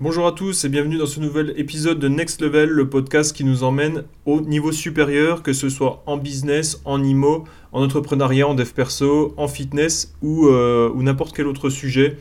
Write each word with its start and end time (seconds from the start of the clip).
Bonjour 0.00 0.28
à 0.28 0.30
tous 0.30 0.64
et 0.64 0.68
bienvenue 0.68 0.96
dans 0.96 1.06
ce 1.06 1.18
nouvel 1.18 1.54
épisode 1.56 1.98
de 1.98 2.06
Next 2.06 2.40
Level, 2.40 2.68
le 2.68 2.88
podcast 2.88 3.34
qui 3.34 3.42
nous 3.42 3.64
emmène 3.64 4.04
au 4.26 4.40
niveau 4.40 4.70
supérieur, 4.70 5.42
que 5.42 5.52
ce 5.52 5.68
soit 5.68 6.04
en 6.06 6.16
business, 6.16 6.80
en 6.84 7.02
IMO, 7.02 7.42
en 7.72 7.82
entrepreneuriat, 7.82 8.46
en 8.46 8.54
dev 8.54 8.72
perso, 8.72 9.34
en 9.36 9.48
fitness 9.48 10.14
ou, 10.22 10.46
euh, 10.46 10.94
n'importe 10.94 11.34
quel 11.34 11.48
autre 11.48 11.68
sujet. 11.68 12.16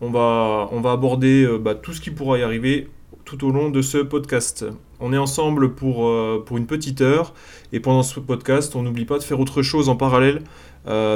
On 0.00 0.08
va, 0.08 0.70
aborder 0.90 1.44
euh, 1.44 1.58
bah, 1.58 1.74
tout 1.74 1.92
ce 1.92 2.00
qui 2.00 2.10
pourra 2.10 2.38
y 2.38 2.42
arriver 2.42 2.88
tout 3.26 3.46
au 3.46 3.50
long 3.50 3.68
de 3.68 3.82
ce 3.82 3.98
podcast. 3.98 4.64
On 4.98 5.12
est 5.12 5.18
ensemble 5.18 5.74
euh, 5.82 6.38
pour 6.38 6.56
une 6.56 6.66
petite 6.66 7.02
heure 7.02 7.34
et 7.74 7.80
pendant 7.80 8.02
ce 8.02 8.18
podcast, 8.18 8.74
on 8.76 8.82
n'oublie 8.82 9.04
pas 9.04 9.18
de 9.18 9.24
faire 9.24 9.40
autre 9.40 9.60
chose 9.60 9.90
en 9.90 9.96
parallèle, 9.96 10.40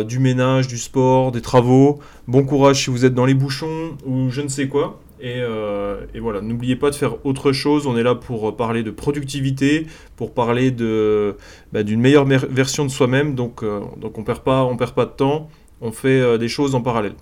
du 0.06 0.18
ménage, 0.18 0.68
du 0.68 0.76
sport, 0.76 1.32
des 1.32 1.40
travaux. 1.40 1.98
Bon 2.28 2.44
courage 2.44 2.84
si 2.84 2.90
vous 2.90 3.06
êtes 3.06 3.14
dans 3.14 3.24
les 3.24 3.32
bouchons 3.32 3.96
ou 4.04 4.28
je 4.28 4.42
ne 4.42 4.48
sais 4.48 4.68
quoi. 4.68 5.00
Euh, 5.24 6.04
et, 6.14 6.20
voilà, 6.20 6.40
n'oubliez 6.40 6.76
pas 6.76 6.90
de 6.90 6.94
faire 6.94 7.24
autre 7.24 7.52
chose. 7.52 7.86
On 7.86 7.96
est 7.96 8.02
là 8.02 8.14
pour 8.14 8.56
parler 8.56 8.82
de 8.82 8.90
productivité, 8.90 9.86
pour 10.16 10.34
parler 10.34 10.70
bah, 11.72 11.82
d'une 11.82 12.00
meilleure 12.00 12.26
version 12.26 12.84
de 12.84 12.90
soi-même. 12.90 13.34
Donc, 13.34 13.62
euh, 13.62 13.80
on 14.02 14.20
ne 14.20 14.24
perd 14.24 14.42
pas 14.94 15.06
de 15.06 15.10
temps. 15.10 15.48
On 15.80 15.92
fait 15.92 16.20
euh, 16.20 16.38
des 16.38 16.48
choses 16.48 16.74
en 16.74 16.82
parallèle. 16.82 17.14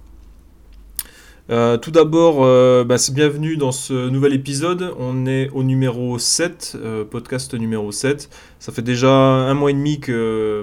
Euh, 1.51 1.77
tout 1.77 1.91
d'abord, 1.91 2.45
euh, 2.45 2.84
bah, 2.84 2.96
bienvenue 3.12 3.56
dans 3.56 3.73
ce 3.73 4.09
nouvel 4.09 4.33
épisode. 4.33 4.95
On 5.00 5.27
est 5.27 5.50
au 5.50 5.64
numéro 5.64 6.16
7, 6.16 6.77
euh, 6.77 7.05
podcast 7.05 7.52
numéro 7.55 7.91
7. 7.91 8.30
Ça 8.60 8.70
fait 8.70 8.83
déjà 8.83 9.10
un 9.10 9.52
mois 9.55 9.70
et 9.73 9.74
demi 9.74 9.98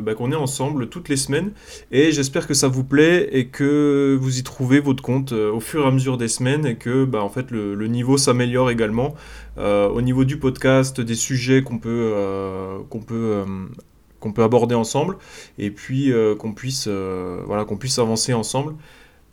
bah, 0.02 0.14
qu'on 0.16 0.32
est 0.32 0.38
ensemble 0.38 0.88
toutes 0.88 1.10
les 1.10 1.18
semaines. 1.18 1.52
Et 1.92 2.14
j'espère 2.14 2.48
que 2.48 2.54
ça 2.54 2.70
vous 2.70 2.86
plaît 2.86 3.28
et 3.34 3.48
que 3.48 4.18
vous 4.22 4.40
y 4.40 4.44
trouvez 4.44 4.80
votre 4.80 5.04
compte 5.04 5.34
au 5.34 5.60
fur 5.60 5.84
et 5.84 5.88
à 5.88 5.92
mesure 5.92 6.18
des 6.18 6.30
semaines 6.30 6.66
et 6.66 6.76
que 6.76 7.04
bah, 7.04 7.22
en 7.22 7.30
fait, 7.30 7.52
le, 7.52 7.76
niveau 7.88 8.18
s'améliore 8.18 8.70
également 8.70 9.16
au 9.58 10.02
niveau 10.02 10.24
du 10.24 10.38
podcast, 10.38 11.02
des 11.02 11.16
sujets 11.16 11.62
qu'on 11.62 11.80
peut, 11.80 12.14
peut 13.06 13.44
peut 14.34 14.44
aborder 14.44 14.76
ensemble 14.76 15.18
et 15.58 15.72
puis 15.72 16.14
qu'on 16.38 16.54
puisse, 16.54 16.88
voilà, 16.88 17.66
qu'on 17.66 17.78
puisse 17.78 18.00
avancer 18.00 18.34
ensemble. 18.34 18.76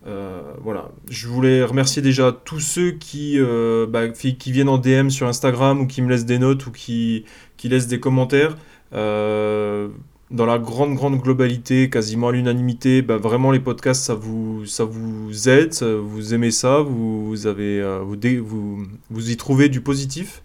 Euh, 0.06 0.40
voilà, 0.62 0.90
je 1.10 1.26
voulais 1.26 1.64
remercier 1.64 2.00
déjà 2.00 2.32
tous 2.32 2.60
ceux 2.60 2.92
qui, 2.92 3.34
euh, 3.38 3.86
bah, 3.86 4.06
viennent 4.46 4.68
en 4.68 4.78
DM 4.78 5.08
sur 5.08 5.26
Instagram 5.26 5.80
ou 5.80 5.86
qui 5.86 6.00
me 6.00 6.08
laissent 6.08 6.26
des 6.26 6.38
notes 6.38 6.66
ou 6.66 6.70
qui, 6.70 7.24
qui 7.56 7.68
laissent 7.68 7.88
des 7.88 7.98
commentaires. 7.98 8.56
Euh, 8.92 9.88
dans 10.30 10.46
la 10.46 10.58
grande, 10.58 10.94
grande 10.94 11.20
globalité, 11.20 11.90
quasiment 11.90 12.28
à 12.28 12.32
l'unanimité, 12.32 13.02
bah, 13.02 13.16
vraiment 13.16 13.50
les 13.50 13.60
podcasts, 13.60 14.02
ça 14.02 14.14
vous, 14.14 14.64
ça 14.66 14.84
vous 14.84 15.48
aide, 15.48 15.74
vous 15.82 16.34
aimez 16.34 16.50
ça, 16.50 16.80
vous, 16.80 17.34
vous, 17.34 18.86
vous 19.10 19.30
y 19.30 19.36
trouvez 19.36 19.68
du 19.68 19.80
positif. 19.80 20.42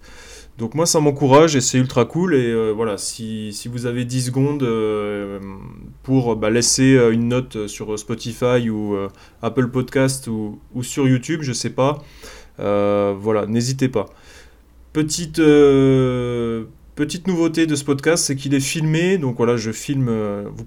Donc 0.62 0.76
moi 0.76 0.86
ça 0.86 1.00
m'encourage 1.00 1.56
et 1.56 1.60
c'est 1.60 1.80
ultra 1.80 2.06
cool 2.06 2.36
et 2.36 2.52
euh, 2.52 2.70
voilà 2.70 3.00
si, 3.00 3.52
vous 3.66 3.88
avez 3.88 4.06
10 4.06 4.26
secondes 4.28 4.62
euh, 4.62 5.40
pour 6.04 6.36
bah, 6.36 6.52
laisser 6.52 6.96
euh, 6.98 7.10
une 7.10 7.30
note 7.30 7.66
sur 7.66 7.98
Spotify 7.98 8.70
ou 8.70 8.96
Apple 9.42 9.70
Podcast 9.70 10.28
ou, 10.28 10.60
sur 10.84 11.08
YouTube 11.08 11.40
je 11.42 11.52
sais 11.52 11.72
pas 11.72 12.04
voilà 12.60 13.48
n'hésitez 13.48 13.90
pas 13.90 14.06
petite 14.94 15.42
Petite 16.94 17.26
nouveauté 17.26 17.68
de 17.68 17.76
ce 17.76 17.86
podcast, 17.86 18.26
c'est 18.26 18.36
qu'il 18.36 18.54
est 18.54 18.60
filmé. 18.60 19.18
Donc 19.18 19.38
voilà, 19.38 19.56
je 19.56 19.72
filme. 19.72 20.12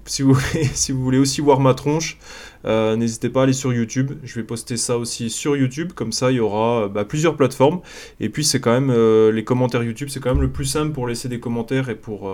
Si, 0.05 0.23
vous 0.23 0.35
si, 0.73 0.91
vous 0.91 1.01
voulez, 1.03 1.19
aussi 1.19 1.39
voir 1.39 1.59
ma 1.59 1.75
tronche, 1.75 2.17
euh, 2.65 2.95
n'hésitez 2.95 3.29
pas 3.29 3.41
à 3.41 3.43
aller 3.43 3.53
sur 3.53 3.73
YouTube. 3.73 4.13
Je 4.23 4.35
vais 4.35 4.43
poster 4.43 4.77
ça 4.77 4.97
aussi 4.97 5.29
sur 5.29 5.55
YouTube. 5.55 5.93
Comme 5.93 6.11
ça, 6.11 6.31
il 6.31 6.37
y 6.37 6.39
aura 6.39 6.87
bah, 6.87 7.05
plusieurs 7.05 7.35
plateformes. 7.35 7.81
Et 8.19 8.29
puis, 8.29 8.43
c'est 8.43 8.59
quand 8.59 8.71
même 8.71 8.89
euh, 8.89 9.31
les 9.31 9.43
commentaires 9.43 9.83
YouTube, 9.83 10.09
c'est 10.09 10.19
quand 10.19 10.33
même 10.33 10.41
le 10.41 10.51
plus 10.51 10.65
simple 10.65 10.91
pour 10.91 11.07
laisser 11.07 11.29
des 11.29 11.39
commentaires 11.39 11.89
et 11.89 11.95
pour, 11.95 12.31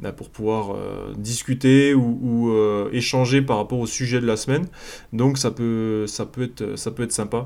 bah, 0.00 0.12
pour 0.12 0.30
pouvoir 0.30 0.76
discuter 1.16 1.94
ou, 1.94 2.18
ou 2.22 2.88
échanger 2.92 3.42
par 3.42 3.56
rapport 3.58 3.78
au 3.78 3.86
sujet 3.86 4.20
de 4.20 4.26
la 4.26 4.36
semaine. 4.36 4.66
Donc, 5.12 5.38
ça 5.38 5.50
peut, 5.50 6.06
ça 6.06 6.26
peut, 6.26 6.42
être, 6.42 6.78
ça 6.78 6.90
peut 6.90 7.02
être 7.02 7.12
sympa. 7.12 7.44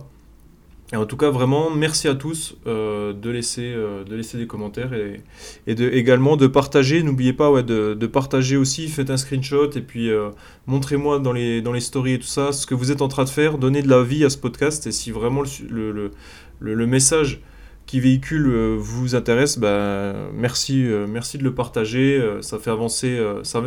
En 0.95 1.05
tout 1.05 1.17
cas, 1.17 1.31
vraiment, 1.31 1.69
merci 1.71 2.07
à 2.07 2.15
tous 2.15 2.57
euh, 2.69 3.13
de, 3.13 3.29
laisser, 3.29 3.73
euh, 3.75 4.05
de 4.05 4.15
laisser 4.15 4.39
des 4.39 4.47
commentaires 4.47 4.93
et, 4.95 5.21
également 5.67 6.37
de 6.37 6.47
partager. 6.47 7.03
N'oubliez 7.03 7.33
pas 7.33 7.63
de, 7.63 8.07
partager 8.07 8.57
aussi, 8.57 8.87
faites 8.89 9.11
un 9.11 9.17
screenshot 9.17 9.71
et 9.73 9.81
puis 9.81 10.11
euh, 10.11 10.31
montrez-moi 10.67 11.19
dans 11.19 11.33
les, 11.33 11.61
dans 11.61 11.73
les 11.73 11.81
stories 11.81 12.15
et 12.15 12.19
tout 12.21 12.27
ça 12.27 12.53
ce 12.53 12.67
que 12.67 12.75
vous 12.75 12.93
êtes 12.93 13.03
en 13.03 13.09
train 13.09 13.25
de 13.25 13.29
faire. 13.29 13.59
Donnez 13.59 13.83
de 13.83 13.89
la 13.89 14.03
vie 14.05 14.25
à 14.25 14.31
ce 14.31 14.39
podcast 14.39 14.87
et 14.87 14.93
si 14.93 15.11
vraiment 15.11 15.43
le, 15.69 16.87
message 16.87 17.41
qui 17.87 17.99
véhicule 17.99 18.77
vous 18.77 19.17
intéresse, 19.17 19.59
bah, 19.59 20.15
merci, 20.35 20.85
merci 21.09 21.37
de 21.37 21.43
le 21.43 21.53
partager. 21.53 22.25
ça, 22.43 22.61
fait 22.61 22.71
avancer, 22.71 23.21
ça, 23.43 23.59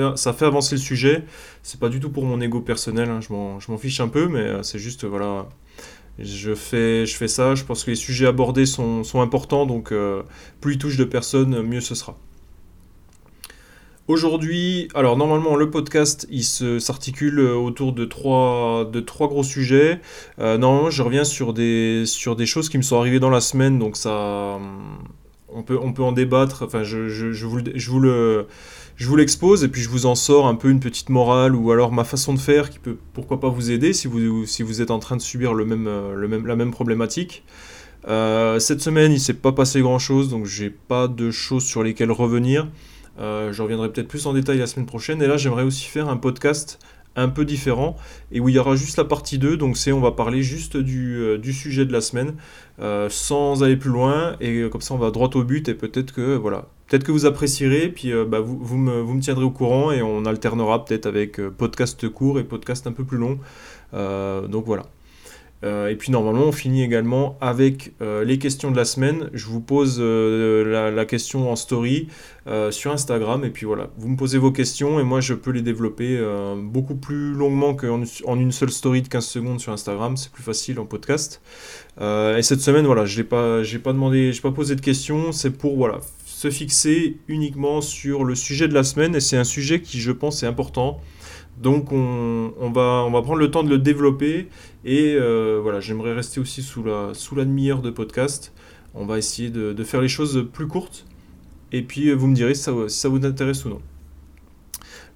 avancer 0.42 0.76
le 0.76 0.82
sujet. 0.82 1.26
C'est 1.64 1.82
pas 1.82 1.90
du 1.90 2.00
tout 2.00 2.10
pour 2.10 2.24
mon 2.24 2.40
ego 2.40 2.62
personnel, 2.62 3.10
hein, 3.10 3.20
je 3.22 3.34
m'en 3.34 3.78
fiche 3.78 4.00
un 4.00 4.08
peu, 4.08 4.30
mais 4.30 4.64
c'est 4.64 4.80
juste 4.80 5.04
voilà 5.04 5.48
je 6.20 6.54
fais, 6.54 7.06
je 7.06 7.16
fais 7.16 7.28
ça, 7.28 7.56
je 7.56 7.64
pense 7.64 7.84
que 7.84 7.92
les 7.92 7.96
sujets 7.96 8.28
abordés 8.28 8.66
sont, 8.66 9.04
importants, 9.16 9.66
donc 9.66 9.92
euh, 9.92 10.24
plus 10.62 10.74
ils 10.74 10.78
touchent 10.78 10.98
de 10.98 11.06
personnes, 11.06 11.62
mieux 11.62 11.82
ce 11.82 11.96
sera. 11.96 12.18
Aujourd'hui, 14.08 14.88
alors 14.96 15.18
normalement 15.18 15.56
le 15.56 15.70
podcast 15.70 16.28
il 16.32 16.44
s'articule 16.44 17.40
autour 17.40 17.94
de 17.94 18.06
trois, 18.06 18.90
de 18.92 19.00
trois 19.02 19.28
gros 19.28 19.44
sujets. 19.44 20.02
Euh, 20.40 20.58
normalement 20.58 20.90
je 20.90 21.04
reviens 21.04 21.24
sur 21.24 21.54
des, 21.54 22.06
sur 22.08 22.36
des 22.36 22.48
choses 22.48 22.70
qui 22.70 22.78
me 22.78 22.84
sont 22.84 22.98
arrivées 22.98 23.20
dans 23.20 23.30
la 23.30 23.42
semaine, 23.42 23.78
donc 23.78 23.98
ça, 23.98 24.58
on 25.54 25.64
peut, 25.64 25.78
on 25.80 25.94
peut 25.94 26.04
en 26.04 26.12
débattre. 26.12 26.64
Enfin, 26.64 26.84
je, 26.84 27.08
je 27.10 27.46
vous, 27.46 27.60
je 27.76 27.92
vous 27.92 28.00
le 28.00 28.48
je 29.00 29.08
vous 29.08 29.16
l'expose 29.16 29.64
et 29.64 29.70
puis 29.70 29.82
je 29.82 29.88
vous 29.88 30.06
en 30.06 30.14
sors 30.14 30.46
un 30.46 30.56
peu 30.56 30.70
une 30.70 30.82
petite 30.82 31.08
morale 31.08 31.56
ou 31.56 31.72
alors 31.72 31.94
ma 31.94 32.04
façon 32.04 32.34
de 32.34 32.40
faire 32.40 32.70
qui 32.70 32.80
peut 32.80 32.98
pourquoi 33.14 33.40
pas 33.40 33.48
vous 33.48 33.72
aider 33.72 33.94
si 33.94 34.10
vous, 34.10 34.82
êtes 34.82 34.92
en 34.92 35.00
train 35.00 35.16
de 35.16 35.22
subir 35.22 35.54
euh, 35.56 36.44
la 36.46 36.56
même 36.58 36.72
problématique. 36.72 37.46
Euh, 38.10 38.60
cette 38.60 38.82
semaine, 38.82 39.14
il 39.14 39.22
s'est 39.22 39.34
pas 39.34 39.54
passé 39.54 39.80
grand 39.80 40.00
chose, 40.00 40.30
donc 40.30 40.46
j'ai 40.46 40.70
pas 40.70 41.08
de 41.08 41.32
choses 41.32 41.64
sur 41.64 41.82
lesquelles 41.82 42.12
revenir. 42.12 42.68
Euh, 43.20 43.54
je 43.54 43.62
reviendrai 43.62 43.90
peut-être 43.90 44.10
plus 44.10 44.26
en 44.28 44.34
détail 44.34 44.58
la 44.58 44.68
semaine 44.68 44.86
prochaine. 44.86 45.22
Et 45.22 45.28
là, 45.28 45.38
j'aimerais 45.38 45.64
aussi 45.64 45.86
faire 45.86 46.10
un 46.10 46.18
podcast 46.18 46.80
un 47.16 47.30
peu 47.30 47.46
différent 47.46 47.98
et 48.32 48.40
où 48.40 48.50
il 48.50 48.56
y 48.56 48.60
aura 48.60 48.76
juste 48.76 48.98
la 48.98 49.06
partie 49.06 49.38
2. 49.38 49.58
Donc, 49.58 49.78
c'est 49.78 49.92
on 49.92 50.00
va 50.00 50.12
parler 50.12 50.42
juste 50.42 50.78
du, 50.78 51.38
du 51.40 51.54
sujet 51.54 51.86
de 51.86 51.94
la 51.94 52.02
semaine 52.02 52.36
sans 53.10 53.64
aller 53.64 53.78
plus 53.78 53.90
loin. 53.90 54.36
Et 54.40 54.70
comme 54.72 54.82
ça, 54.82 54.94
on 54.94 54.98
va 54.98 55.12
droit 55.12 55.30
au 55.36 55.44
but 55.44 55.68
et 55.68 55.74
peut-être 55.74 56.14
que 56.14 56.36
voilà, 56.36 56.68
peut-être 56.90 57.04
que 57.04 57.12
vous 57.12 57.26
apprécierez, 57.26 57.90
puis 57.90 58.12
euh, 58.12 58.26
bah, 58.26 58.40
vous, 58.40 58.78
me, 58.78 59.00
vous, 59.02 59.14
me, 59.14 59.22
tiendrez 59.22 59.46
au 59.46 59.52
courant 59.52 59.92
et 59.92 60.02
on 60.02 60.26
alternera 60.26 60.84
peut-être 60.84 61.06
avec 61.06 61.40
euh, 61.40 61.52
podcast 61.56 62.10
court 62.10 62.40
et 62.40 62.44
podcast 62.44 62.88
un 62.88 62.92
peu 62.92 63.04
plus 63.04 63.18
long. 63.18 63.40
Euh, 63.94 64.48
donc 64.48 64.66
voilà. 64.66 64.86
Et 65.64 65.96
puis 65.96 66.12
normalement, 66.12 66.46
on 66.46 66.52
finit 66.52 66.84
également 66.84 67.38
avec 67.42 67.94
les 68.00 68.40
questions 68.40 68.72
de 68.72 68.78
la 68.78 68.86
semaine. 68.86 69.30
Je 69.34 69.46
vous 69.48 69.60
pose 69.60 70.00
la, 70.00 71.06
question 71.06 71.52
en 71.52 71.56
story 71.56 72.08
sur 72.72 72.92
Instagram. 72.92 73.44
Et 73.44 73.50
puis 73.50 73.66
voilà, 73.66 73.90
vous 73.98 74.08
me 74.08 74.16
posez 74.16 74.38
vos 74.38 74.52
questions 74.52 75.00
et 75.00 75.04
moi 75.04 75.20
je 75.20 75.34
peux 75.34 75.52
les 75.52 75.62
développer 75.62 76.18
beaucoup 76.58 76.96
plus 76.96 77.34
longuement 77.34 77.74
qu'en 77.74 78.04
en 78.26 78.40
une 78.40 78.52
seule 78.52 78.72
story 78.72 79.02
de 79.02 79.10
15 79.10 79.26
secondes 79.26 79.60
sur 79.60 79.74
Instagram. 79.74 80.16
C'est 80.16 80.32
plus 80.32 80.44
facile 80.44 80.80
en 80.80 80.86
podcast. 80.86 81.42
et 82.00 82.42
cette 82.42 82.62
semaine, 82.62 82.86
voilà, 82.86 83.06
je 83.06 83.18
n'ai 83.18 83.24
pas, 83.26 83.62
pas 84.44 84.52
posé 84.52 84.76
de 84.76 84.82
questions. 84.82 85.32
C'est 85.34 85.52
pour 85.52 85.76
voilà, 85.76 86.00
se 86.40 86.50
fixer 86.50 87.18
uniquement 87.28 87.82
sur 87.82 88.24
le 88.24 88.34
sujet 88.34 88.70
de 88.70 88.74
la 88.74 88.86
semaine 88.86 89.14
et 89.14 89.20
c'est 89.20 89.36
un 89.36 89.44
sujet 89.44 89.82
qui 89.82 90.00
je 90.00 90.14
pense 90.14 90.42
est 90.42 90.46
important. 90.46 91.02
Donc 91.60 91.92
on, 91.92 92.72
va, 92.74 93.10
prendre 93.22 93.36
le 93.36 93.52
temps 93.52 93.64
de 93.64 93.70
le 93.70 93.78
développer 93.78 94.48
et 94.86 95.16
euh, 95.16 95.60
voilà, 95.62 95.80
j'aimerais 95.80 96.14
rester 96.14 96.40
aussi 96.40 96.62
sous 96.62 96.84
la, 96.84 97.14
demi-heure 97.46 97.82
de 97.82 97.90
podcast. 97.90 98.54
On 98.94 99.06
va 99.06 99.18
essayer 99.18 99.50
de, 99.50 99.84
faire 99.84 100.02
les 100.02 100.08
choses 100.08 100.48
plus 100.52 100.68
courtes 100.68 101.06
et 101.72 101.82
puis 101.82 102.12
vous 102.14 102.28
me 102.28 102.36
direz 102.36 102.56
si 102.56 102.64
ça, 102.64 103.10
vous 103.10 103.26
intéresse 103.26 103.66
ou 103.66 103.70
non. 103.70 103.82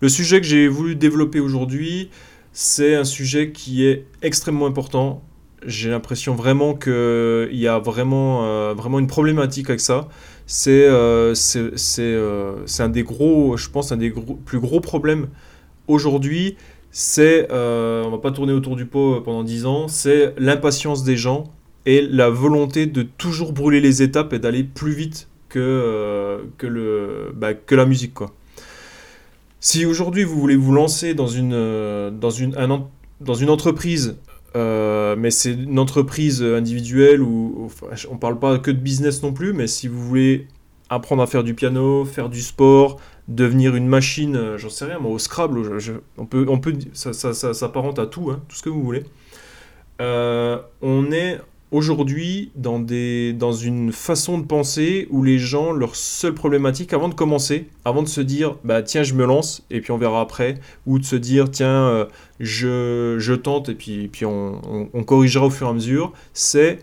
Le 0.02 0.10
sujet 0.10 0.42
que 0.42 0.48
j'ai 0.48 0.68
voulu 0.68 0.96
développer 0.96 1.40
aujourd'hui, 1.40 2.10
c'est 2.52 2.96
un 2.96 3.06
sujet 3.06 3.52
qui 3.52 3.86
est 3.86 4.06
extrêmement 4.22 4.68
important. 4.68 5.24
J'ai 5.66 5.90
l'impression 5.90 6.36
vraiment 6.36 6.76
qu'il 6.76 7.48
y 7.54 7.68
a 7.68 7.80
vraiment, 7.80 8.44
euh, 8.44 8.74
vraiment 8.74 9.00
une 9.00 9.08
problématique 9.08 9.70
avec 9.70 9.80
ça 9.80 10.10
c'est 10.46 10.86
euh, 10.86 11.34
euh, 12.00 12.64
c'est 12.66 12.84
un 12.84 12.90
des 12.90 13.04
gros, 13.04 13.58
je 13.58 13.70
pense, 13.70 13.92
un 13.92 13.98
des 13.98 14.14
plus 14.46 14.60
gros 14.60 14.82
problèmes 14.82 15.28
aujourd'hui. 15.88 16.58
C'est, 16.92 17.48
euh, 17.52 18.04
on 18.06 18.12
va 18.12 18.20
pas 18.20 18.32
tourner 18.32 18.54
autour 18.54 18.76
du 18.76 18.86
pot 18.86 19.20
pendant 19.22 19.44
10 19.44 19.66
ans, 19.66 19.88
c'est 19.88 20.34
l'impatience 20.38 21.04
des 21.04 21.18
gens 21.18 21.46
et 21.86 22.02
la 22.02 22.30
volonté 22.30 22.86
de 22.86 23.02
toujours 23.02 23.52
brûler 23.52 23.82
les 23.82 24.04
étapes 24.04 24.32
et 24.34 24.40
d'aller 24.40 24.64
plus 24.64 24.94
vite 24.94 25.28
que, 25.50 26.46
que, 26.58 26.68
le, 26.68 27.34
bah, 27.36 27.56
que 27.56 27.74
la 27.74 27.86
musique. 27.86 28.14
Quoi. 28.14 28.32
Si 29.60 29.86
aujourd'hui 29.86 30.24
vous 30.24 30.40
voulez 30.40 30.56
vous 30.56 30.72
lancer 30.72 31.16
dans 31.16 31.28
une, 31.28 32.12
dans 32.20 32.30
une, 32.30 32.56
dans 33.22 33.34
une 33.34 33.50
entreprise 33.50 34.16
mais 34.56 35.32
c'est 35.32 35.54
une 35.54 35.80
entreprise 35.80 36.44
individuelle 36.44 37.22
où, 37.22 37.70
on 38.10 38.18
parle 38.18 38.40
pas 38.40 38.60
que 38.60 38.72
de 38.72 38.78
business 38.78 39.24
non 39.24 39.34
plus, 39.34 39.54
mais 39.54 39.68
si 39.68 39.88
vous 39.88 40.00
voulez 40.00 40.48
apprendre 40.90 41.24
à 41.24 41.28
faire 41.28 41.44
du 41.44 41.54
piano, 41.54 42.06
faire 42.06 42.30
du 42.30 42.42
sport, 42.42 43.00
devenir 43.28 43.76
une 43.76 43.88
machine, 43.88 44.58
j'en 44.58 44.70
sais 44.70 44.86
rien, 44.86 45.00
au 45.04 45.18
Scrabble, 45.20 45.80
on 46.18 46.26
peut, 46.26 46.46
on 46.48 46.62
ça, 46.94 47.34
s'apparente 47.34 48.00
à 48.00 48.06
tout, 48.06 48.32
hein, 48.32 48.42
tout 48.48 48.56
ce 48.56 48.64
que 48.64 48.70
vous 48.70 48.84
voulez. 48.84 49.04
on 50.00 51.12
est 51.12 51.40
aujourd'hui 51.74 52.52
dans, 52.56 52.86
une 53.54 53.92
façon 53.92 54.38
de 54.38 54.46
penser 54.46 55.08
où 55.10 55.24
les 55.24 55.40
gens, 55.40 55.72
leur 55.72 55.96
seule 55.96 56.36
problématique 56.36 56.94
avant 56.94 57.10
de 57.10 57.16
commencer, 57.16 57.68
avant 57.84 58.04
de 58.04 58.08
se 58.08 58.22
dire 58.22 58.56
bah 58.64 58.84
tiens 58.84 59.02
je 59.04 59.16
me 59.16 59.26
lance 59.26 59.66
et 59.72 59.82
puis 59.82 59.92
on 59.92 59.98
verra 59.98 60.22
après, 60.22 60.60
ou 60.86 61.00
de 61.00 61.04
se 61.04 61.16
dire 61.16 61.50
tiens 61.50 61.88
euh, 61.88 62.06
je, 62.40 63.16
je, 63.20 63.34
tente 63.34 63.70
et 63.70 63.76
puis, 63.76 64.08
puis 64.08 64.26
on, 64.26 64.90
on, 64.94 65.04
corrigera 65.04 65.48
au 65.48 65.50
fur 65.50 65.68
et 65.68 65.70
à 65.72 65.74
mesure, 65.74 66.14
c'est 66.34 66.80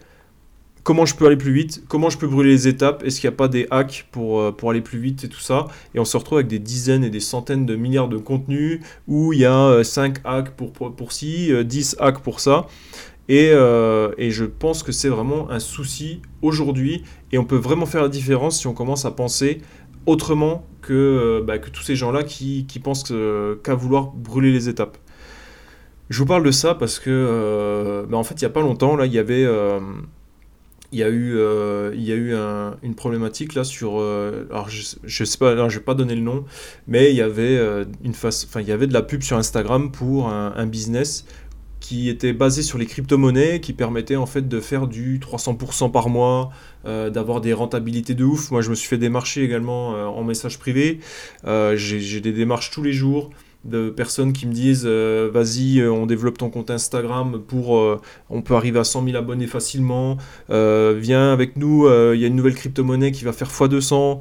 comment 0.82 1.06
je 1.06 1.14
peux 1.14 1.26
aller 1.26 1.36
plus 1.36 1.52
vite, 1.52 1.84
comment 1.88 2.10
je 2.10 2.18
peux 2.18 2.26
brûler 2.26 2.50
les 2.50 2.68
étapes, 2.68 3.02
est-ce 3.04 3.20
qu'il 3.20 3.28
n'y 3.28 3.34
a 3.34 3.36
pas 3.36 3.48
des 3.48 3.66
hacks 3.70 4.06
pour, 4.10 4.40
euh, 4.40 4.52
pour 4.52 4.70
aller 4.70 4.80
plus 4.80 4.98
vite 4.98 5.24
et 5.24 5.28
tout 5.28 5.40
ça. 5.40 5.66
Et 5.94 6.00
on 6.00 6.04
se 6.04 6.16
retrouve 6.16 6.38
avec 6.38 6.48
des 6.48 6.58
dizaines 6.58 7.04
et 7.04 7.10
des 7.10 7.20
centaines 7.20 7.66
de 7.66 7.76
milliards 7.76 8.08
de 8.08 8.18
contenus 8.18 8.80
où 9.06 9.32
il 9.32 9.40
y 9.40 9.44
a 9.44 9.82
5 9.82 10.18
euh, 10.18 10.20
hacks 10.24 10.50
pour, 10.50 10.72
pour, 10.72 11.12
ci, 11.12 11.50
10 11.64 11.96
hacks 12.00 12.20
pour 12.20 12.40
ça. 12.40 12.66
Euh, 13.30 14.12
et, 14.18 14.30
je 14.30 14.44
pense 14.44 14.82
que 14.82 14.92
c'est 14.92 15.08
vraiment 15.08 15.50
un 15.50 15.60
souci 15.60 16.20
aujourd'hui. 16.42 17.04
Et 17.32 17.38
on 17.38 17.44
peut 17.44 17.56
vraiment 17.56 17.86
faire 17.86 18.02
la 18.02 18.08
différence 18.08 18.58
si 18.58 18.66
on 18.66 18.74
commence 18.74 19.04
à 19.04 19.10
penser 19.12 19.60
autrement 20.06 20.66
que, 20.82 20.92
euh, 20.92 21.44
bah, 21.44 21.58
que 21.58 21.70
tous 21.70 21.82
ces 21.82 21.94
gens-là 21.94 22.24
qui, 22.24 22.64
pensent 22.82 23.04
qu'à 23.04 23.74
vouloir 23.74 24.08
brûler 24.08 24.52
les 24.52 24.68
étapes. 24.68 24.98
Je 26.08 26.18
vous 26.18 26.26
parle 26.26 26.42
de 26.42 26.50
ça 26.50 26.74
parce 26.74 26.98
que, 26.98 27.10
euh, 27.10 28.04
bah, 28.08 28.16
en 28.16 28.24
fait, 28.24 28.34
il 28.34 28.44
n'y 28.44 28.50
a 28.50 28.50
pas 28.50 28.62
longtemps, 28.62 28.96
là, 28.96 29.06
il 29.06 29.12
y 29.12 29.18
avait. 29.18 29.46
Il 30.92 30.98
y 30.98 31.02
a 31.02 31.08
eu, 31.08 31.38
il 31.94 32.02
y 32.02 32.12
a 32.12 32.16
eu 32.16 32.34
une 32.82 32.94
problématique 32.94 33.54
là 33.54 33.64
sur. 33.64 34.00
alors, 34.00 34.68
je, 34.68 34.96
je 35.04 35.24
sais 35.24 35.38
pas, 35.38 35.68
je 35.68 35.78
vais 35.78 35.84
pas 35.84 35.94
donner 35.94 36.14
le 36.14 36.20
nom, 36.20 36.44
mais 36.88 37.10
il 37.10 37.16
y 37.16 37.22
avait 37.22 37.58
une 38.02 38.14
face, 38.14 38.48
il 38.56 38.68
y 38.68 38.72
avait 38.72 38.86
de 38.86 38.92
la 38.92 39.02
pub 39.02 39.22
sur 39.22 39.36
Instagram 39.36 39.92
pour 39.92 40.28
un, 40.28 40.52
un 40.56 40.66
business 40.66 41.24
qui 41.80 42.08
était 42.08 42.32
basé 42.32 42.62
sur 42.62 42.78
les 42.78 42.86
crypto-monnaies, 42.86 43.60
qui 43.60 43.72
permettait 43.72 44.16
en 44.16 44.26
fait 44.26 44.46
de 44.46 44.60
faire 44.60 44.86
du 44.86 45.18
300% 45.18 45.90
par 45.90 46.08
mois, 46.08 46.50
euh, 46.84 47.10
d'avoir 47.10 47.40
des 47.40 47.52
rentabilités 47.52 48.14
de 48.14 48.24
ouf. 48.24 48.50
Moi, 48.50 48.60
je 48.60 48.70
me 48.70 48.74
suis 48.74 48.86
fait 48.86 48.98
démarcher 48.98 49.42
également 49.42 49.96
euh, 49.96 50.04
en 50.04 50.22
message 50.22 50.58
privé. 50.58 51.00
Euh, 51.46 51.74
j'ai 51.76 52.20
des 52.20 52.32
démarches 52.32 52.70
tous 52.70 52.82
les 52.82 52.92
jours 52.92 53.30
de 53.64 53.90
personnes 53.90 54.32
qui 54.32 54.46
me 54.46 54.52
disent 54.52 54.86
vas-y 54.86 55.82
on 55.82 56.06
développe 56.06 56.38
ton 56.38 56.48
compte 56.48 56.70
Instagram 56.70 57.40
pour 57.46 58.00
on 58.30 58.42
peut 58.42 58.54
arriver 58.54 58.78
à 58.78 58.84
100 58.84 59.04
000 59.04 59.16
abonnés 59.16 59.46
facilement. 59.46 60.16
Viens 60.48 61.32
avec 61.32 61.56
nous 61.56 61.86
il 62.14 62.20
y 62.20 62.24
a 62.24 62.26
une 62.26 62.36
nouvelle 62.36 62.54
crypto-monnaie 62.54 63.12
qui 63.12 63.24
va 63.24 63.32
faire 63.32 63.48
x200 63.50 64.20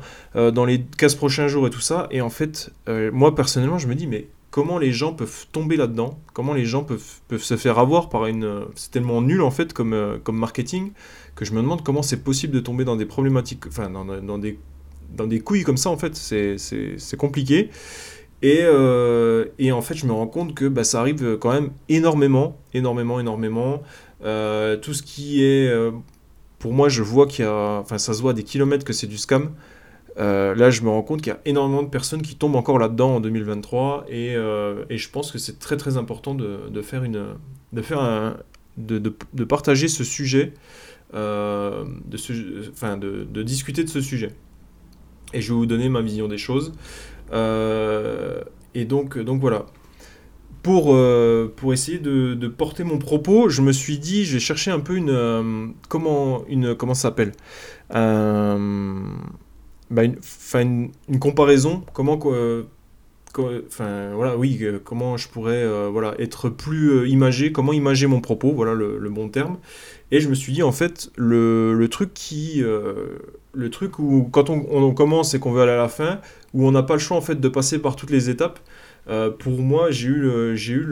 dans 0.51 0.65
les 0.65 0.81
15 0.97 1.15
prochains 1.15 1.47
jours 1.47 1.67
et 1.67 1.69
tout 1.69 1.79
ça. 1.79 2.07
Et 2.11 2.19
en 2.21 2.29
fait 2.29 2.71
moi 3.13 3.33
personnellement 3.33 3.77
je 3.77 3.87
me 3.87 3.95
dis 3.95 4.07
mais 4.07 4.27
comment 4.51 4.77
les 4.77 4.91
gens 4.91 5.13
peuvent 5.13 5.47
tomber 5.51 5.77
là-dedans, 5.77 6.19
comment 6.33 6.53
les 6.53 6.65
gens 6.65 6.83
peuvent, 6.83 7.19
peuvent 7.27 7.43
se 7.43 7.57
faire 7.57 7.79
avoir 7.79 8.09
par 8.09 8.25
une... 8.25 8.65
C'est 8.75 8.91
tellement 8.91 9.21
nul 9.21 9.41
en 9.41 9.51
fait 9.51 9.73
comme, 9.73 9.93
euh, 9.93 10.17
comme 10.23 10.37
marketing 10.37 10.91
que 11.35 11.45
je 11.45 11.53
me 11.53 11.61
demande 11.61 11.83
comment 11.83 12.01
c'est 12.01 12.23
possible 12.23 12.53
de 12.53 12.59
tomber 12.59 12.83
dans 12.83 12.95
des 12.95 13.05
problématiques, 13.05 13.67
enfin 13.67 13.89
dans, 13.89 14.03
dans, 14.05 14.37
des, 14.37 14.59
dans 15.15 15.27
des 15.27 15.39
couilles 15.39 15.63
comme 15.63 15.77
ça 15.77 15.89
en 15.89 15.97
fait, 15.97 16.15
c'est 16.15 17.17
compliqué. 17.17 17.69
Et, 18.41 18.61
euh, 18.63 19.45
et, 19.59 19.71
en 19.71 19.81
fait, 19.81 19.95
je 19.95 20.05
me 20.05 20.13
rends 20.13 20.27
compte 20.27 20.55
que 20.55 20.65
bah, 20.65 20.83
ça 20.83 20.99
arrive 20.99 21.37
quand 21.37 21.51
même 21.51 21.71
énormément, 21.89 22.57
énormément, 22.73 23.19
énormément. 23.19 23.81
Euh, 24.23 24.77
tout 24.77 24.93
ce 24.93 25.03
qui 25.03 25.43
est... 25.43 25.71
pour 26.57 26.73
moi, 26.73 26.89
je 26.89 27.03
vois 27.03 27.27
qu'il 27.27 27.45
y 27.45 27.47
a... 27.47 27.79
Enfin, 27.79 27.97
ça 27.97 28.13
se 28.13 28.21
voit 28.21 28.31
à 28.31 28.33
des 28.33 28.43
kilomètres 28.43 28.85
que 28.85 28.93
c'est 28.93 29.07
du 29.07 29.17
scam. 29.17 29.51
Euh, 30.19 30.53
là, 30.55 30.69
je 30.69 30.81
me 30.81 30.89
rends 30.89 31.01
compte 31.01 31.21
qu'il 31.21 31.31
y 31.31 31.35
a 31.35 31.39
énormément 31.45 31.83
de 31.83 31.87
personnes 31.87 32.21
qui 32.21 32.35
tombent 32.35 32.55
encore 32.55 32.77
là-dedans 32.77 33.15
en 33.15 33.19
2023 33.21 34.05
et, 34.09 34.35
euh, 34.35 34.83
je 34.89 35.09
pense 35.09 35.31
que 35.31 35.37
c'est 35.37 35.59
très 35.59 35.77
très 35.77 35.97
important 35.97 36.35
de, 36.35 36.81
faire 36.81 37.03
une, 37.03 37.25
de 37.71 37.81
faire 37.81 38.35
de, 38.77 39.43
partager 39.45 39.87
ce 39.87 40.03
sujet, 40.03 40.53
euh, 41.13 41.85
de, 42.05 43.43
discuter 43.43 43.83
de 43.83 43.89
ce 43.89 44.01
sujet. 44.01 44.31
Et 45.33 45.41
je 45.41 45.53
vais 45.53 45.57
vous 45.57 45.65
donner 45.67 45.89
ma 45.89 46.01
vision 46.01 46.27
des 46.27 46.37
choses. 46.39 46.73
Et 47.31 48.85
donc, 48.85 49.17
donc 49.19 49.41
voilà. 49.41 49.65
Pour, 50.61 50.97
pour 51.55 51.73
essayer 51.73 51.99
de, 51.99 52.47
porter 52.47 52.83
mon 52.83 52.97
propos, 52.97 53.49
je 53.49 53.61
me 53.61 53.71
suis 53.71 53.97
dit, 53.97 54.25
je 54.25 54.33
vais 54.33 54.39
chercher 54.39 54.71
un 54.71 54.79
peu 54.79 54.95
une. 54.95 55.73
comment, 55.87 56.43
une, 56.47 56.75
comment 56.75 56.93
ça 56.93 57.09
s'appelle 57.09 57.31
bah, 59.89 60.03
une, 60.03 61.19
comparaison, 61.19 61.83
comment 61.93 62.19
enfin 63.37 64.13
voilà 64.15 64.37
oui 64.37 64.57
euh, 64.61 64.79
comment 64.83 65.17
je 65.17 65.27
pourrais 65.27 65.63
euh, 65.63 65.89
voilà 65.91 66.15
être 66.19 66.49
plus 66.49 66.91
euh, 66.91 67.07
imagé 67.07 67.51
comment 67.51 67.73
imager 67.73 68.07
mon 68.07 68.21
propos 68.21 68.53
voilà 68.53 68.73
le, 68.73 69.09
bon 69.09 69.29
terme 69.29 69.57
et 70.11 70.19
je 70.19 70.29
me 70.29 70.35
suis 70.35 70.53
dit 70.53 70.63
en 70.63 70.71
fait 70.71 71.11
le, 71.15 71.73
le 71.73 71.87
truc 71.89 72.13
qui 72.13 72.63
le 73.53 73.69
truc 73.69 73.99
où 73.99 74.29
quand 74.31 74.49
on, 74.49 74.93
commence 74.93 75.33
et 75.33 75.39
qu'on 75.39 75.51
veut 75.51 75.61
aller 75.61 75.71
à 75.71 75.77
la 75.77 75.87
fin 75.87 76.19
où 76.53 76.67
on 76.67 76.71
n'a 76.71 76.83
pas 76.83 76.93
le 76.93 76.99
choix 76.99 77.17
en 77.17 77.21
fait 77.21 77.39
de 77.39 77.49
passer 77.49 77.79
par 77.79 77.95
toutes 77.95 78.11
les 78.11 78.29
étapes 78.29 78.59
pour 79.39 79.59
moi 79.59 79.89
j'ai 79.89 80.09
eu 80.09 80.55
j'ai 80.55 80.73
eu 80.73 80.85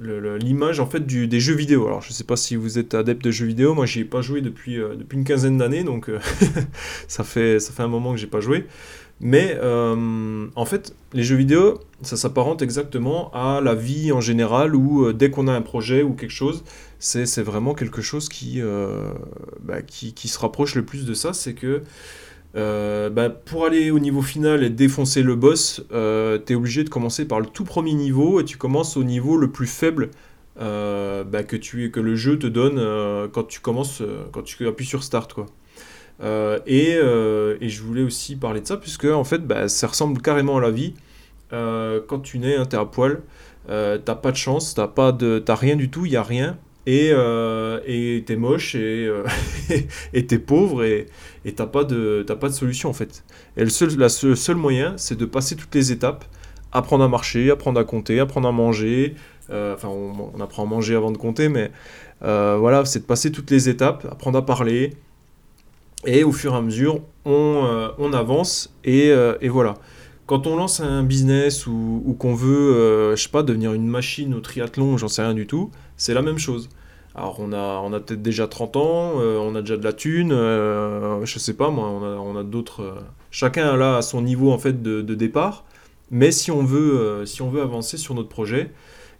l'image 0.00 0.80
en 0.80 0.86
fait 0.86 1.06
des 1.06 1.40
jeux 1.40 1.54
vidéo. 1.54 1.86
Alors 1.86 2.02
je 2.02 2.12
sais 2.12 2.24
pas 2.24 2.36
si 2.36 2.56
vous 2.56 2.78
êtes 2.78 2.94
adepte 2.94 3.24
de 3.24 3.30
jeux 3.30 3.46
vidéo, 3.46 3.74
moi 3.74 3.86
j'y 3.86 4.00
ai 4.00 4.04
pas 4.04 4.22
joué 4.22 4.40
depuis, 4.40 4.78
euh, 4.78 4.94
depuis 4.96 5.16
une 5.16 5.24
quinzaine 5.24 5.58
d'années, 5.58 5.84
donc 5.84 6.08
euh, 6.08 6.18
ça, 7.08 7.24
fait, 7.24 7.60
ça 7.60 7.72
fait 7.72 7.82
un 7.82 7.88
moment 7.88 8.12
que 8.12 8.18
j'ai 8.18 8.26
pas 8.26 8.40
joué. 8.40 8.66
Mais 9.18 9.56
euh, 9.62 10.46
en 10.54 10.64
fait, 10.66 10.94
les 11.14 11.22
jeux 11.22 11.36
vidéo, 11.36 11.80
ça 12.02 12.16
s'apparente 12.16 12.60
exactement 12.60 13.30
à 13.32 13.62
la 13.62 13.74
vie 13.74 14.12
en 14.12 14.20
général, 14.20 14.76
où 14.76 15.10
dès 15.12 15.30
qu'on 15.30 15.48
a 15.48 15.52
un 15.52 15.62
projet 15.62 16.02
ou 16.02 16.12
quelque 16.12 16.34
chose, 16.34 16.64
c'est 16.98 17.42
vraiment 17.42 17.74
quelque 17.74 18.02
chose 18.02 18.28
qui, 18.28 18.60
bah, 19.60 19.82
qui, 19.82 20.14
qui, 20.14 20.28
se 20.28 20.38
rapproche 20.38 20.74
le 20.74 20.84
plus 20.84 21.04
de 21.04 21.14
ça, 21.14 21.32
c'est 21.32 21.54
que 21.54 21.82
euh, 22.56 23.10
bah, 23.10 23.28
pour 23.28 23.66
aller 23.66 23.90
au 23.90 23.98
niveau 23.98 24.22
final 24.22 24.64
et 24.64 24.70
défoncer 24.70 25.22
le 25.22 25.36
boss, 25.36 25.84
euh, 25.92 26.38
tu 26.44 26.54
es 26.54 26.56
obligé 26.56 26.84
de 26.84 26.88
commencer 26.88 27.26
par 27.26 27.40
le 27.40 27.46
tout 27.46 27.64
premier 27.64 27.92
niveau 27.92 28.40
et 28.40 28.44
tu 28.44 28.56
commences 28.56 28.96
au 28.96 29.04
niveau 29.04 29.36
le 29.36 29.50
plus 29.50 29.66
faible 29.66 30.10
euh, 30.58 31.22
bah, 31.22 31.42
que, 31.42 31.56
tu, 31.56 31.90
que 31.90 32.00
le 32.00 32.16
jeu 32.16 32.38
te 32.38 32.46
donne 32.46 32.80
quand 33.32 33.44
tu 33.44 33.60
commences, 33.60 34.02
quand 34.32 34.42
tu 34.42 34.66
appuies 34.66 34.86
sur 34.86 35.02
Start. 35.02 35.34
Quoi. 35.34 35.46
Et, 36.66 36.92
et, 36.92 37.68
je 37.68 37.82
voulais 37.82 38.02
aussi 38.02 38.36
parler 38.36 38.62
de 38.62 38.66
ça 38.66 38.78
puisque 38.78 39.04
en 39.04 39.24
fait 39.24 39.46
bah, 39.46 39.68
ça 39.68 39.86
ressemble 39.86 40.22
carrément 40.22 40.56
à 40.56 40.60
la 40.62 40.70
vie. 40.70 40.94
quand 41.50 42.20
tu 42.22 42.38
nais, 42.38 42.56
hein, 42.56 42.64
tu 42.64 42.76
es 42.76 42.78
à 42.78 42.86
poil, 42.86 43.20
t'as 43.68 43.98
pas 43.98 44.32
de 44.32 44.36
chance, 44.36 44.74
t'as 44.74 45.54
rien 45.54 45.76
du 45.76 45.90
tout, 45.90 46.06
il 46.06 46.12
y 46.12 46.16
a 46.16 46.22
rien 46.22 46.56
et 46.86 47.10
euh, 47.12 48.20
t'es 48.24 48.36
moche 48.36 48.76
et 48.76 49.06
euh, 49.06 49.24
et 50.12 50.26
t'es 50.26 50.38
pauvre 50.38 50.84
et 50.84 51.06
t'as 51.54 51.66
pas 51.66 51.84
de 51.84 52.22
pas 52.22 52.48
de 52.48 52.54
solution 52.54 52.88
en 52.88 52.92
fait 52.92 53.24
et 53.56 53.64
le 53.64 53.70
seul 53.70 53.90
la 53.98 54.08
seul, 54.08 54.56
moyen 54.56 54.94
c'est 54.96 55.18
de 55.18 55.24
passer 55.24 55.56
toutes 55.56 55.74
les 55.74 55.90
étapes 55.90 56.24
apprendre 56.72 57.04
à 57.04 57.08
marcher 57.08 57.50
apprendre 57.50 57.80
à 57.80 57.84
compter 57.84 58.20
apprendre 58.20 58.48
à 58.48 58.52
manger 58.52 59.16
euh, 59.50 59.74
enfin 59.74 59.88
on, 59.88 60.40
apprend 60.40 60.62
à 60.62 60.66
manger 60.66 60.94
avant 60.94 61.10
de 61.10 61.18
compter 61.18 61.48
mais 61.48 61.72
voilà 62.20 62.84
c'est 62.84 63.00
de 63.00 63.04
passer 63.04 63.32
toutes 63.32 63.50
les 63.50 63.68
étapes 63.68 64.06
apprendre 64.10 64.38
à 64.38 64.46
parler 64.46 64.92
et 66.04 66.22
au 66.22 66.32
fur 66.32 66.54
et 66.54 66.56
à 66.56 66.60
mesure 66.60 67.00
on, 67.24 67.90
on 67.98 68.12
avance 68.12 68.72
et, 68.84 69.08
et 69.40 69.48
voilà 69.48 69.74
quand 70.26 70.48
on 70.48 70.56
lance 70.56 70.80
un 70.80 71.04
business 71.04 71.68
ou, 71.68 72.02
ou 72.04 72.12
qu'on 72.14 72.34
veut, 72.34 73.14
je 73.14 73.22
sais 73.22 73.28
pas, 73.28 73.44
devenir 73.44 73.74
une 73.74 73.86
machine 73.86 74.34
au 74.34 74.40
triathlon, 74.40 74.96
j'en 74.96 75.06
sais 75.06 75.22
rien 75.22 75.34
du 75.34 75.46
tout, 75.46 75.70
c'est 75.96 76.14
la 76.14 76.22
même 76.22 76.38
chose. 76.38 76.68
Alors 77.18 77.40
on 77.40 77.50
a, 77.52 78.00
peut-être 78.00 78.20
déjà 78.20 78.46
30 78.46 78.76
ans, 78.76 79.12
euh, 79.20 79.38
on 79.38 79.54
a 79.54 79.62
déjà 79.62 79.78
de 79.78 79.84
la 79.84 79.94
thune, 79.94 80.32
euh, 80.32 81.24
je 81.24 81.38
sais 81.38 81.54
pas 81.54 81.70
moi, 81.70 81.88
on 81.88 82.36
a, 82.36 82.44
d'autres... 82.44 82.82
Euh, 82.82 83.00
chacun 83.30 83.80
a 83.80 84.02
son 84.02 84.20
niveau 84.20 84.52
en 84.52 84.58
fait 84.58 84.82
de, 84.82 85.14
départ, 85.14 85.64
mais 86.10 86.30
si 86.30 86.50
on, 86.50 86.62
veut, 86.62 87.24
si 87.24 87.40
on 87.40 87.48
veut 87.48 87.62
avancer 87.62 87.96
sur 87.96 88.14
notre 88.14 88.28
projet, 88.28 88.70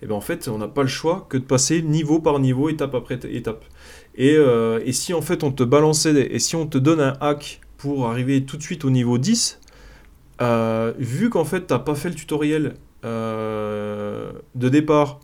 eh 0.03 0.07
ben, 0.07 0.15
en 0.15 0.21
fait 0.21 0.47
on 0.49 0.59
n'a 0.59 0.69
pas 0.69 0.83
le 0.83 0.89
choix 0.89 1.27
que 1.31 1.39
de 1.39 1.45
passer 1.45 1.81
niveau 1.81 2.21
par 2.21 2.39
niveau, 2.39 2.69
étape 2.69 2.95
après 2.95 3.19
étape. 3.31 3.65
Et, 4.15 4.37
si 4.93 5.15
en 5.15 5.23
fait 5.23 5.43
on 5.43 5.51
te 5.51 5.63
balançait, 5.63 6.29
et 6.31 6.39
si 6.39 6.55
on 6.55 6.67
te 6.67 6.77
donne 6.77 7.01
un 7.01 7.15
hack 7.23 7.63
pour 7.79 8.11
arriver 8.11 8.45
tout 8.45 8.59
de 8.59 8.63
suite 8.63 8.85
au 8.85 8.91
niveau 8.91 9.17
10, 9.17 9.59
vu 10.99 11.31
qu'en 11.31 11.47
fait 11.47 11.63
t'as 11.63 11.79
pas 11.79 11.95
fait 11.95 12.11
le 12.11 12.15
tutoriel 12.15 12.75
de 13.03 14.69
départ, 14.69 15.21